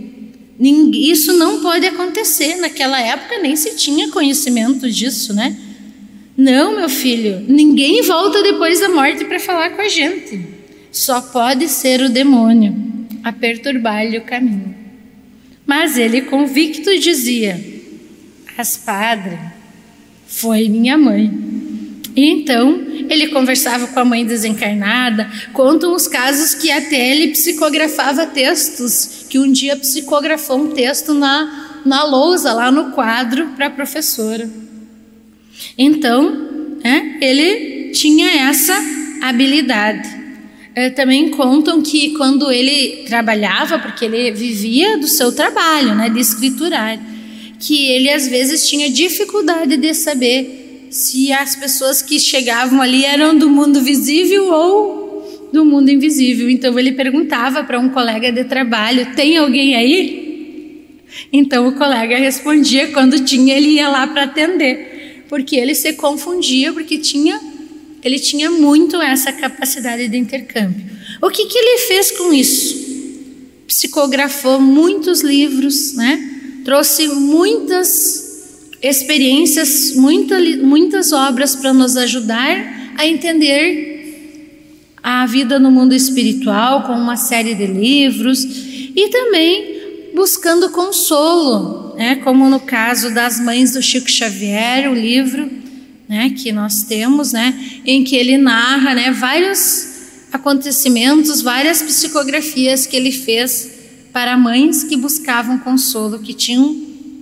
Isso 0.93 1.33
não 1.39 1.63
pode 1.63 1.87
acontecer. 1.87 2.57
Naquela 2.57 3.01
época 3.01 3.39
nem 3.39 3.57
se 3.57 3.77
tinha 3.77 4.11
conhecimento 4.11 4.91
disso, 4.91 5.33
né? 5.33 5.57
Não, 6.37 6.77
meu 6.77 6.91
filho, 6.91 7.43
ninguém 7.49 8.03
volta 8.03 8.43
depois 8.43 8.79
da 8.79 8.91
morte 8.91 9.25
para 9.25 9.41
falar 9.41 9.71
com 9.71 9.81
a 9.81 9.89
gente. 9.89 10.39
Só 10.93 11.19
pode 11.23 11.67
ser 11.67 12.03
o 12.03 12.11
demônio 12.11 12.77
a 13.25 13.33
perturbar-lhe 13.33 14.19
o 14.19 14.23
caminho. 14.23 14.80
Mas 15.71 15.97
ele 15.97 16.23
convicto 16.23 16.99
dizia: 16.99 17.65
As 18.59 18.77
padre, 18.77 19.39
foi 20.27 20.69
minha 20.69 20.99
mãe. 20.99 21.31
E 22.17 22.29
então 22.29 22.85
ele 23.09 23.29
conversava 23.29 23.87
com 23.87 24.01
a 24.01 24.05
mãe 24.05 24.27
desencarnada, 24.27 25.31
contam 25.53 25.95
os 25.95 26.09
casos 26.09 26.57
que 26.57 26.73
até 26.73 27.13
ele 27.13 27.29
psicografava 27.29 28.27
textos, 28.27 29.27
que 29.31 29.39
um 29.39 29.53
dia 29.53 29.77
psicografou 29.77 30.59
um 30.59 30.73
texto 30.73 31.15
na, 31.15 31.83
na 31.87 32.03
lousa, 32.03 32.53
lá 32.53 32.73
no 32.73 32.91
quadro, 32.91 33.51
para 33.51 33.67
a 33.67 33.71
professora. 33.71 34.51
Então, 35.79 36.49
é, 36.83 37.25
ele 37.25 37.93
tinha 37.93 38.29
essa 38.49 38.75
habilidade. 39.23 40.20
É, 40.81 40.89
também 40.89 41.29
contam 41.29 41.83
que 41.83 42.13
quando 42.13 42.51
ele 42.51 43.05
trabalhava, 43.07 43.79
porque 43.79 44.07
ele 44.07 44.31
vivia 44.31 44.97
do 44.97 45.07
seu 45.07 45.31
trabalho, 45.31 45.95
né, 45.95 46.09
de 46.09 46.19
escriturar, 46.19 46.99
que 47.59 47.89
ele 47.89 48.09
às 48.09 48.27
vezes 48.27 48.67
tinha 48.67 48.89
dificuldade 48.89 49.77
de 49.77 49.93
saber 49.93 50.87
se 50.89 51.31
as 51.35 51.55
pessoas 51.55 52.01
que 52.01 52.19
chegavam 52.19 52.81
ali 52.81 53.05
eram 53.05 53.37
do 53.37 53.51
mundo 53.51 53.83
visível 53.83 54.51
ou 54.51 55.51
do 55.53 55.67
mundo 55.67 55.91
invisível. 55.91 56.49
Então 56.49 56.79
ele 56.79 56.93
perguntava 56.93 57.63
para 57.63 57.79
um 57.79 57.91
colega 57.91 58.33
de 58.33 58.45
trabalho: 58.45 59.15
tem 59.15 59.37
alguém 59.37 59.77
aí? 59.77 60.97
Então 61.31 61.69
o 61.69 61.73
colega 61.73 62.17
respondia 62.17 62.87
quando 62.87 63.23
tinha, 63.23 63.55
ele 63.55 63.73
ia 63.73 63.89
lá 63.91 64.07
para 64.07 64.23
atender, 64.23 65.27
porque 65.29 65.57
ele 65.57 65.75
se 65.75 65.93
confundia, 65.93 66.73
porque 66.73 66.97
tinha 66.97 67.50
ele 68.03 68.19
tinha 68.19 68.51
muito 68.51 69.01
essa 69.01 69.33
capacidade 69.33 70.09
de 70.09 70.17
intercâmbio. 70.17 70.85
O 71.21 71.29
que, 71.31 71.47
que 71.47 71.59
ele 71.59 71.79
fez 71.87 72.11
com 72.13 72.33
isso? 72.33 72.89
Psicografou 73.67 74.61
muitos 74.61 75.21
livros, 75.21 75.95
né? 75.95 76.31
trouxe 76.65 77.09
muitas 77.09 78.31
experiências, 78.83 79.95
muita, 79.95 80.39
muitas 80.63 81.13
obras 81.13 81.55
para 81.57 81.73
nos 81.73 81.97
ajudar 81.97 82.93
a 82.97 83.07
entender 83.07 84.97
a 85.03 85.27
vida 85.27 85.59
no 85.59 85.71
mundo 85.71 85.95
espiritual, 85.95 86.85
com 86.85 86.93
uma 86.93 87.17
série 87.17 87.55
de 87.55 87.67
livros 87.67 88.45
e 88.45 89.09
também 89.09 90.11
buscando 90.15 90.71
consolo, 90.71 91.95
né? 91.97 92.17
como 92.17 92.49
no 92.49 92.61
caso 92.61 93.13
das 93.13 93.41
mães 93.41 93.73
do 93.73 93.83
Chico 93.83 94.11
Xavier, 94.11 94.91
o 94.91 94.95
livro 94.95 95.60
né, 96.11 96.31
que 96.37 96.51
nós 96.51 96.83
temos, 96.83 97.33
né, 97.33 97.55
em 97.87 98.03
que 98.03 98.17
ele 98.17 98.37
narra, 98.37 98.97
né, 98.97 99.13
vários 99.13 99.89
acontecimentos, 100.33 101.41
várias 101.41 101.81
psicografias 101.81 102.85
que 102.85 102.97
ele 102.97 103.13
fez 103.13 103.71
para 104.13 104.37
mães 104.37 104.83
que 104.83 104.97
buscavam 104.97 105.57
consolo, 105.59 106.19
que 106.19 106.35
tinham 106.35 106.75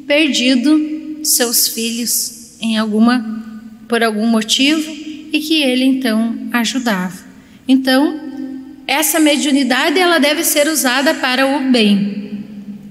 perdido 0.07 1.21
seus 1.23 1.69
filhos 1.69 2.55
em 2.63 2.79
alguma 2.79 3.37
por 3.87 4.03
algum 4.03 4.27
motivo 4.27 4.91
e 5.33 5.39
que 5.39 5.63
ele 5.63 5.85
então 5.85 6.49
ajudava. 6.53 7.19
Então, 7.67 8.19
essa 8.87 9.21
mediunidade 9.21 9.99
ela 9.99 10.19
deve 10.19 10.43
ser 10.45 10.67
usada 10.67 11.13
para 11.15 11.47
o 11.47 11.71
bem. 11.71 12.43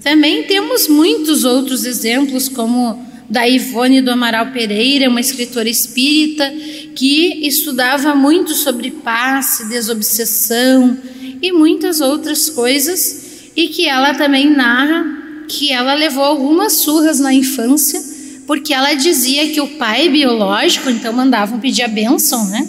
Também 0.03 0.43
temos 0.43 0.87
muitos 0.87 1.43
outros 1.43 1.85
exemplos 1.85 2.47
como 2.47 3.06
da 3.29 3.47
Ivone 3.47 4.01
do 4.01 4.11
Amaral 4.11 4.47
Pereira, 4.47 5.09
uma 5.09 5.19
escritora 5.19 5.69
espírita 5.69 6.49
que 6.95 7.45
estudava 7.45 8.15
muito 8.15 8.53
sobre 8.53 8.91
passe, 8.91 9.67
desobsessão 9.67 10.97
e 11.41 11.51
muitas 11.51 11.99
outras 11.99 12.49
coisas, 12.49 13.51
e 13.55 13.67
que 13.67 13.87
ela 13.87 14.13
também 14.13 14.49
narra 14.49 15.05
que 15.47 15.71
ela 15.71 15.93
levou 15.93 16.23
algumas 16.23 16.73
surras 16.73 17.19
na 17.19 17.33
infância, 17.33 18.01
porque 18.45 18.73
ela 18.73 18.93
dizia 18.93 19.49
que 19.49 19.59
o 19.59 19.67
pai 19.77 20.09
biológico, 20.09 20.89
então 20.89 21.11
mandavam 21.13 21.59
pedir 21.59 21.83
a 21.83 21.87
bênção, 21.87 22.49
né? 22.49 22.67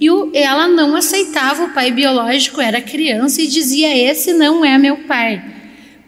E 0.00 0.08
ela 0.36 0.66
não 0.66 0.96
aceitava 0.96 1.64
o 1.64 1.68
pai 1.68 1.92
biológico, 1.92 2.60
era 2.60 2.80
criança, 2.80 3.40
e 3.40 3.46
dizia: 3.46 3.96
Esse 3.96 4.32
não 4.32 4.64
é 4.64 4.76
meu 4.76 4.96
pai. 4.96 5.40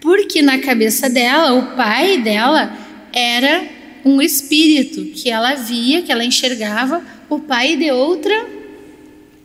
Porque 0.01 0.41
na 0.41 0.59
cabeça 0.59 1.09
dela, 1.09 1.53
o 1.53 1.75
pai 1.77 2.17
dela 2.17 2.77
era 3.13 3.74
um 4.05 4.21
espírito 4.21 5.03
que 5.15 5.31
ela 5.31 5.55
via, 5.55 6.03
que 6.03 6.11
ela 6.11 6.23
enxergava, 6.23 7.03
o 7.27 7.39
pai 7.39 7.75
de 7.75 7.89
outra 7.89 8.45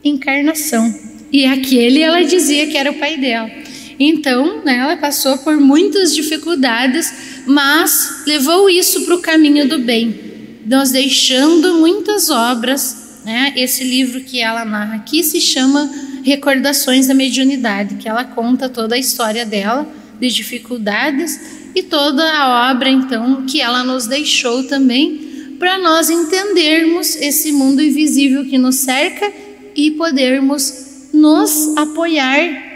encarnação. 0.05 0.95
E 1.33 1.47
aquele 1.47 2.03
ela 2.03 2.23
dizia 2.23 2.67
que 2.67 2.77
era 2.77 2.91
o 2.91 2.99
pai 2.99 3.17
dela. 3.17 3.51
Então, 3.99 4.63
né, 4.63 4.77
ela 4.77 4.97
passou 4.99 5.39
por 5.39 5.59
muitas 5.59 6.15
dificuldades, 6.15 7.43
mas 7.47 8.23
levou 8.27 8.69
isso 8.69 9.07
para 9.07 9.15
o 9.15 9.21
caminho 9.21 9.67
do 9.67 9.79
bem, 9.79 10.19
nos 10.67 10.91
deixando 10.91 11.75
muitas 11.75 12.29
obras. 12.29 13.21
Né? 13.25 13.55
Esse 13.57 13.83
livro 13.83 14.21
que 14.21 14.41
ela 14.41 14.65
narra 14.65 14.97
aqui 14.97 15.23
se 15.23 15.41
chama 15.41 15.91
Recordações 16.23 17.07
da 17.07 17.15
Mediunidade, 17.15 17.97
que 17.97 18.09
ela 18.09 18.25
conta 18.25 18.69
toda 18.69 18.95
a 18.95 18.99
história 18.99 19.45
dela, 19.45 19.91
de 20.19 20.29
dificuldades 20.29 21.60
e 21.75 21.83
toda 21.83 22.23
a 22.25 22.71
obra 22.73 22.89
então 22.89 23.47
que 23.47 23.61
ela 23.61 23.85
nos 23.85 24.07
deixou 24.07 24.65
também 24.65 25.57
para 25.59 25.79
nós 25.79 26.09
entendermos 26.09 27.17
esse 27.17 27.53
mundo 27.53 27.83
invisível 27.83 28.45
que 28.47 28.57
nos 28.57 28.77
cerca 28.77 29.31
e 29.77 29.91
podermos 29.91 31.11
nos 31.13 31.77
apoiar 31.77 32.71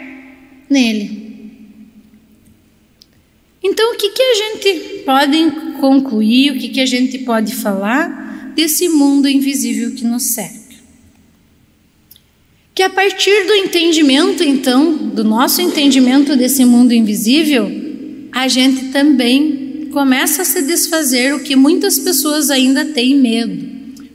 nele. 0.69 1.25
Então, 3.63 3.93
o 3.93 3.97
que, 3.97 4.09
que 4.09 4.21
a 4.21 4.35
gente 4.35 5.03
pode 5.03 5.51
concluir, 5.79 6.51
o 6.51 6.59
que, 6.59 6.69
que 6.69 6.79
a 6.79 6.85
gente 6.85 7.17
pode 7.19 7.55
falar 7.55 8.53
desse 8.55 8.87
mundo 8.87 9.27
invisível 9.27 9.95
que 9.95 10.03
nos 10.03 10.35
cerca? 10.35 10.75
Que 12.75 12.83
a 12.83 12.89
partir 12.89 13.47
do 13.47 13.53
entendimento, 13.53 14.43
então, 14.43 14.95
do 14.95 15.23
nosso 15.23 15.61
entendimento 15.61 16.35
desse 16.35 16.63
mundo 16.63 16.93
invisível, 16.93 17.84
a 18.35 18.49
gente 18.49 18.89
também 18.91 19.87
começa 19.93 20.41
a 20.41 20.45
se 20.45 20.61
desfazer 20.63 21.33
o 21.33 21.39
que 21.39 21.55
muitas 21.55 21.97
pessoas 21.97 22.51
ainda 22.51 22.83
têm 22.83 23.17
medo: 23.17 23.65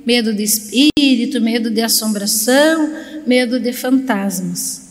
medo 0.04 0.34
de 0.34 0.42
espírito, 0.42 1.40
medo 1.40 1.70
de 1.70 1.80
assombração, 1.80 2.92
medo 3.26 3.58
de 3.58 3.72
fantasmas. 3.72 4.90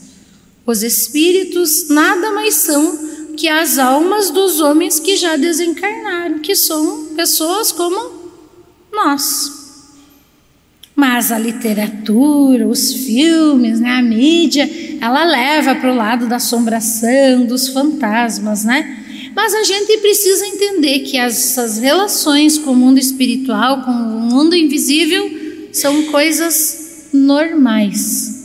Os 0.66 0.82
espíritos 0.82 1.88
nada 1.88 2.32
mais 2.32 2.56
são 2.56 3.08
que 3.36 3.46
as 3.46 3.78
almas 3.78 4.30
dos 4.30 4.60
homens 4.60 4.98
que 4.98 5.16
já 5.16 5.36
desencarnaram, 5.36 6.40
que 6.40 6.56
são 6.56 7.06
pessoas 7.14 7.70
como 7.70 8.30
nós. 8.92 9.60
Mas 10.96 11.30
a 11.30 11.38
literatura, 11.38 12.66
os 12.66 12.92
filmes, 12.92 13.78
né, 13.78 13.90
a 13.90 14.02
mídia, 14.02 14.68
ela 15.00 15.24
leva 15.24 15.76
para 15.76 15.92
o 15.92 15.96
lado 15.96 16.26
da 16.26 16.36
assombração, 16.36 17.46
dos 17.46 17.68
fantasmas, 17.68 18.64
né? 18.64 19.06
Mas 19.34 19.54
a 19.54 19.62
gente 19.64 19.98
precisa 19.98 20.46
entender 20.46 21.00
que 21.00 21.16
essas 21.16 21.78
relações 21.78 22.58
com 22.58 22.72
o 22.72 22.76
mundo 22.76 22.98
espiritual, 22.98 23.82
com 23.82 23.90
o 23.90 24.20
mundo 24.20 24.54
invisível, 24.56 25.68
são 25.72 26.04
coisas 26.04 27.08
normais. 27.12 28.40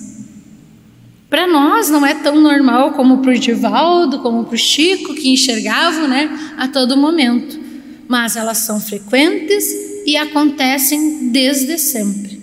Para 1.29 1.47
nós 1.47 1.89
não 1.89 2.05
é 2.05 2.13
tão 2.13 2.39
normal 2.39 2.91
como 2.91 3.17
para 3.17 3.33
o 3.33 3.37
Divaldo, 3.39 4.19
como 4.19 4.45
para 4.45 4.55
o 4.55 4.57
Chico, 4.57 5.13
que 5.13 5.29
enxergavam 5.29 6.07
né, 6.07 6.29
a 6.57 6.67
todo 6.67 6.95
momento. 6.95 7.59
Mas 8.07 8.35
elas 8.35 8.59
são 8.59 8.79
frequentes 8.79 9.65
e 10.05 10.15
acontecem 10.15 11.29
desde 11.29 11.77
sempre. 11.79 12.41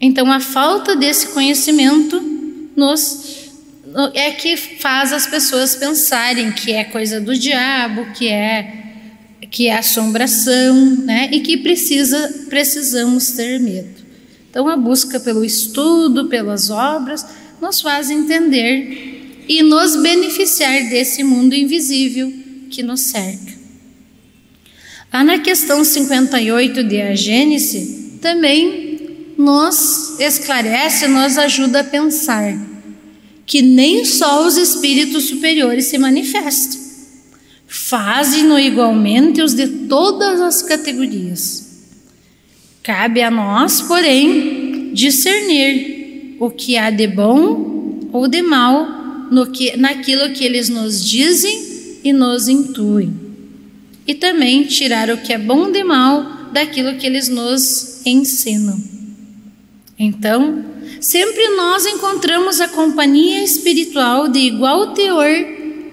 Então 0.00 0.32
a 0.32 0.38
falta 0.38 0.94
desse 0.94 1.28
conhecimento 1.28 2.22
nos 2.76 3.43
é 4.12 4.32
que 4.32 4.56
faz 4.56 5.12
as 5.12 5.26
pessoas 5.26 5.76
pensarem 5.76 6.50
que 6.50 6.72
é 6.72 6.82
coisa 6.82 7.20
do 7.20 7.36
diabo, 7.38 8.06
que 8.12 8.28
é 8.28 8.80
que 9.50 9.68
é 9.68 9.78
assombração, 9.78 10.96
né? 10.96 11.28
E 11.30 11.38
que 11.38 11.58
precisa 11.58 12.46
precisamos 12.48 13.30
ter 13.32 13.60
medo. 13.60 14.02
Então 14.50 14.68
a 14.68 14.76
busca 14.76 15.20
pelo 15.20 15.44
estudo, 15.44 16.26
pelas 16.26 16.70
obras, 16.70 17.24
nos 17.60 17.80
faz 17.80 18.10
entender 18.10 19.44
e 19.48 19.62
nos 19.62 19.94
beneficiar 19.94 20.88
desse 20.88 21.22
mundo 21.22 21.54
invisível 21.54 22.32
que 22.70 22.82
nos 22.82 23.02
cerca. 23.02 23.54
Lá 25.12 25.22
na 25.22 25.38
questão 25.38 25.84
58 25.84 26.82
de 26.82 27.00
A 27.00 27.14
Gênese, 27.14 28.18
também 28.20 29.34
nos 29.38 30.18
esclarece, 30.18 31.06
nos 31.06 31.38
ajuda 31.38 31.80
a 31.80 31.84
pensar 31.84 32.73
que 33.46 33.62
nem 33.62 34.04
só 34.04 34.46
os 34.46 34.56
espíritos 34.56 35.24
superiores 35.24 35.86
se 35.86 35.98
manifestam, 35.98 36.80
fazem-no 37.66 38.58
igualmente 38.58 39.42
os 39.42 39.54
de 39.54 39.66
todas 39.86 40.40
as 40.40 40.62
categorias. 40.62 41.64
Cabe 42.82 43.22
a 43.22 43.30
nós, 43.30 43.80
porém, 43.80 44.92
discernir 44.92 46.36
o 46.38 46.50
que 46.50 46.76
há 46.76 46.90
de 46.90 47.06
bom 47.06 48.08
ou 48.12 48.28
de 48.28 48.42
mal 48.42 49.28
no 49.30 49.50
que, 49.50 49.76
naquilo 49.76 50.30
que 50.30 50.44
eles 50.44 50.68
nos 50.68 51.04
dizem 51.04 51.74
e 52.04 52.12
nos 52.12 52.48
intuem, 52.48 53.12
e 54.06 54.14
também 54.14 54.64
tirar 54.64 55.10
o 55.10 55.16
que 55.18 55.32
é 55.32 55.38
bom 55.38 55.72
de 55.72 55.82
mal 55.82 56.50
daquilo 56.52 56.94
que 56.96 57.06
eles 57.06 57.28
nos 57.28 58.04
ensinam. 58.04 58.78
Então, 59.98 60.64
sempre 61.04 61.48
nós 61.50 61.84
encontramos 61.84 62.62
a 62.62 62.68
companhia 62.68 63.44
espiritual 63.44 64.26
de 64.26 64.38
igual 64.38 64.94
teor 64.94 65.28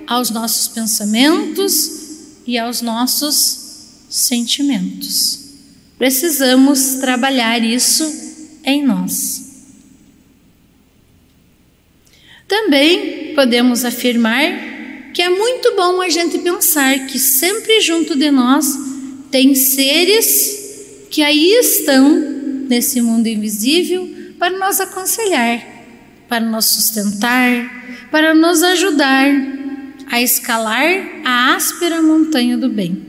aos 0.07 0.29
nossos 0.29 0.69
pensamentos 0.69 2.39
e 2.47 2.57
aos 2.57 2.81
nossos 2.81 4.05
sentimentos. 4.09 5.39
Precisamos 5.97 6.95
trabalhar 6.95 7.61
isso 7.61 8.09
em 8.63 8.85
nós. 8.85 9.51
Também 12.47 13.35
podemos 13.35 13.83
afirmar 13.83 15.11
que 15.13 15.21
é 15.21 15.29
muito 15.29 15.75
bom 15.75 16.01
a 16.01 16.07
gente 16.07 16.39
pensar 16.39 17.05
que 17.07 17.19
sempre 17.19 17.81
junto 17.81 18.15
de 18.15 18.31
nós 18.31 18.65
tem 19.29 19.55
seres 19.55 21.05
que 21.09 21.21
aí 21.21 21.51
estão 21.59 22.09
nesse 22.69 23.01
mundo 23.01 23.27
invisível 23.27 24.20
para 24.41 24.57
nos 24.57 24.81
aconselhar, 24.81 25.63
para 26.27 26.43
nos 26.43 26.65
sustentar, 26.65 28.07
para 28.09 28.33
nos 28.33 28.63
ajudar 28.63 29.27
a 30.07 30.19
escalar 30.19 30.83
a 31.23 31.53
áspera 31.53 32.01
montanha 32.01 32.57
do 32.57 32.67
bem. 32.67 33.05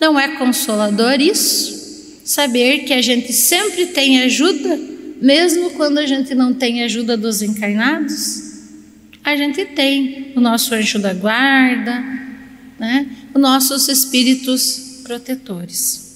Não 0.00 0.20
é 0.20 0.36
consolador 0.36 1.20
isso? 1.20 2.20
Saber 2.24 2.84
que 2.84 2.92
a 2.92 3.02
gente 3.02 3.32
sempre 3.32 3.86
tem 3.86 4.22
ajuda, 4.22 4.78
mesmo 5.20 5.70
quando 5.70 5.98
a 5.98 6.06
gente 6.06 6.32
não 6.32 6.54
tem 6.54 6.84
ajuda 6.84 7.16
dos 7.16 7.42
encarnados? 7.42 8.52
A 9.24 9.34
gente 9.34 9.64
tem 9.64 10.32
o 10.36 10.40
nosso 10.40 10.72
anjo 10.76 11.00
da 11.00 11.12
guarda, 11.12 12.04
né? 12.78 13.08
os 13.34 13.40
nossos 13.40 13.88
espíritos 13.88 15.00
protetores. 15.02 16.11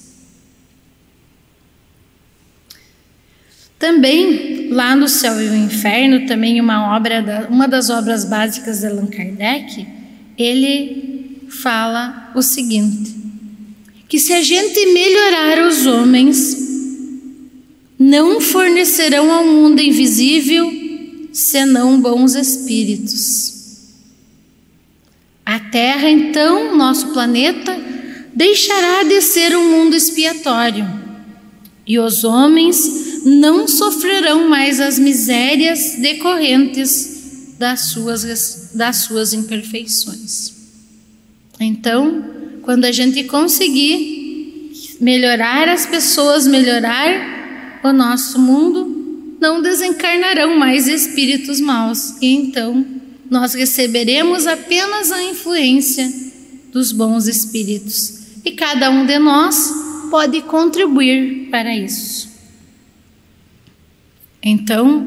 Também, 3.79 4.69
lá 4.69 4.95
no 4.95 5.07
Céu 5.07 5.41
e 5.41 5.49
o 5.49 5.55
Inferno, 5.55 6.25
também 6.25 6.59
uma 6.59 6.95
obra, 6.95 7.47
uma 7.49 7.67
das 7.67 7.89
obras 7.89 8.25
básicas 8.25 8.79
de 8.79 8.87
Allan 8.87 9.05
Kardec, 9.05 9.87
ele 10.37 11.41
fala 11.49 12.31
o 12.35 12.41
seguinte: 12.41 13.15
que 14.07 14.17
se 14.17 14.33
a 14.33 14.41
gente 14.41 14.85
melhorar 14.93 15.67
os 15.67 15.85
homens, 15.85 16.57
não 17.99 18.39
fornecerão 18.41 19.31
ao 19.31 19.45
mundo 19.45 19.79
invisível 19.79 20.71
senão 21.31 21.99
bons 21.99 22.35
espíritos. 22.35 23.55
A 25.45 25.59
Terra, 25.59 26.09
então, 26.09 26.75
nosso 26.75 27.13
planeta, 27.13 27.79
deixará 28.33 29.03
de 29.03 29.21
ser 29.21 29.55
um 29.55 29.69
mundo 29.69 29.95
expiatório, 29.95 30.85
e 31.87 31.97
os 31.97 32.23
homens 32.23 33.23
não 33.23 33.67
sofrerão 33.67 34.49
mais 34.49 34.79
as 34.79 34.99
misérias 34.99 35.95
decorrentes 35.99 37.55
das 37.57 37.89
suas, 37.91 38.71
das 38.73 38.97
suas 38.97 39.33
imperfeições. 39.33 40.53
Então, 41.59 42.23
quando 42.61 42.85
a 42.85 42.91
gente 42.91 43.23
conseguir 43.23 44.71
melhorar 44.99 45.69
as 45.69 45.85
pessoas, 45.85 46.45
melhorar 46.45 47.79
o 47.83 47.93
nosso 47.93 48.39
mundo, 48.39 49.37
não 49.39 49.61
desencarnarão 49.61 50.57
mais 50.57 50.87
espíritos 50.87 51.59
maus, 51.59 52.15
e 52.21 52.33
então 52.33 52.85
nós 53.29 53.53
receberemos 53.53 54.47
apenas 54.47 55.11
a 55.11 55.23
influência 55.23 56.11
dos 56.71 56.91
bons 56.91 57.27
espíritos. 57.27 58.19
E 58.43 58.51
cada 58.51 58.89
um 58.89 59.05
de 59.05 59.19
nós 59.19 59.86
pode 60.09 60.41
contribuir 60.41 61.47
para 61.49 61.75
isso. 61.75 62.29
Então, 64.41 65.05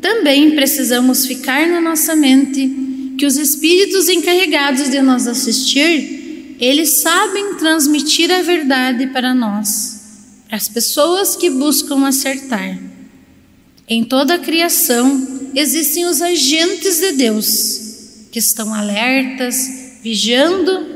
também 0.00 0.50
precisamos 0.50 1.26
ficar 1.26 1.66
na 1.66 1.80
nossa 1.80 2.14
mente 2.14 3.14
que 3.16 3.24
os 3.24 3.36
espíritos 3.36 4.08
encarregados 4.08 4.90
de 4.90 5.00
nos 5.00 5.26
assistir, 5.26 6.56
eles 6.60 7.00
sabem 7.00 7.54
transmitir 7.54 8.30
a 8.30 8.42
verdade 8.42 9.06
para 9.08 9.34
nós, 9.34 10.42
para 10.46 10.56
as 10.56 10.68
pessoas 10.68 11.36
que 11.36 11.48
buscam 11.50 12.06
acertar. 12.06 12.78
Em 13.88 14.04
toda 14.04 14.34
a 14.34 14.38
criação 14.38 15.50
existem 15.54 16.06
os 16.06 16.20
agentes 16.20 17.00
de 17.00 17.12
Deus, 17.12 18.26
que 18.32 18.38
estão 18.38 18.74
alertas, 18.74 19.98
vigiando 20.02 20.86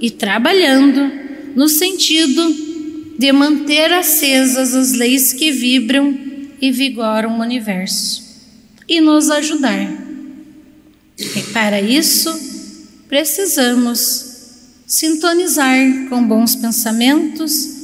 e 0.00 0.10
trabalhando 0.10 1.10
no 1.54 1.68
sentido 1.68 2.67
de 3.18 3.32
manter 3.32 3.92
acesas 3.92 4.74
as 4.76 4.92
leis 4.92 5.32
que 5.32 5.50
vibram 5.50 6.16
e 6.60 6.70
vigoram 6.70 7.38
o 7.38 7.42
universo 7.42 8.22
e 8.88 9.00
nos 9.00 9.28
ajudar. 9.28 10.06
E 11.18 11.42
para 11.52 11.80
isso, 11.80 12.32
precisamos 13.08 14.28
sintonizar 14.86 16.08
com 16.08 16.22
bons 16.22 16.54
pensamentos 16.54 17.76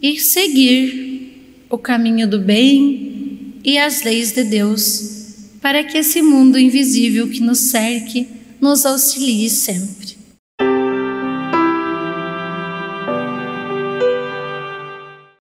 e 0.00 0.20
seguir 0.20 1.64
o 1.68 1.76
caminho 1.76 2.28
do 2.28 2.38
bem 2.38 3.54
e 3.64 3.76
as 3.78 4.04
leis 4.04 4.30
de 4.30 4.44
Deus, 4.44 5.16
para 5.60 5.82
que 5.82 5.98
esse 5.98 6.22
mundo 6.22 6.56
invisível 6.56 7.28
que 7.28 7.40
nos 7.40 7.70
cerque 7.70 8.28
nos 8.60 8.86
auxilie 8.86 9.50
sempre. 9.50 10.05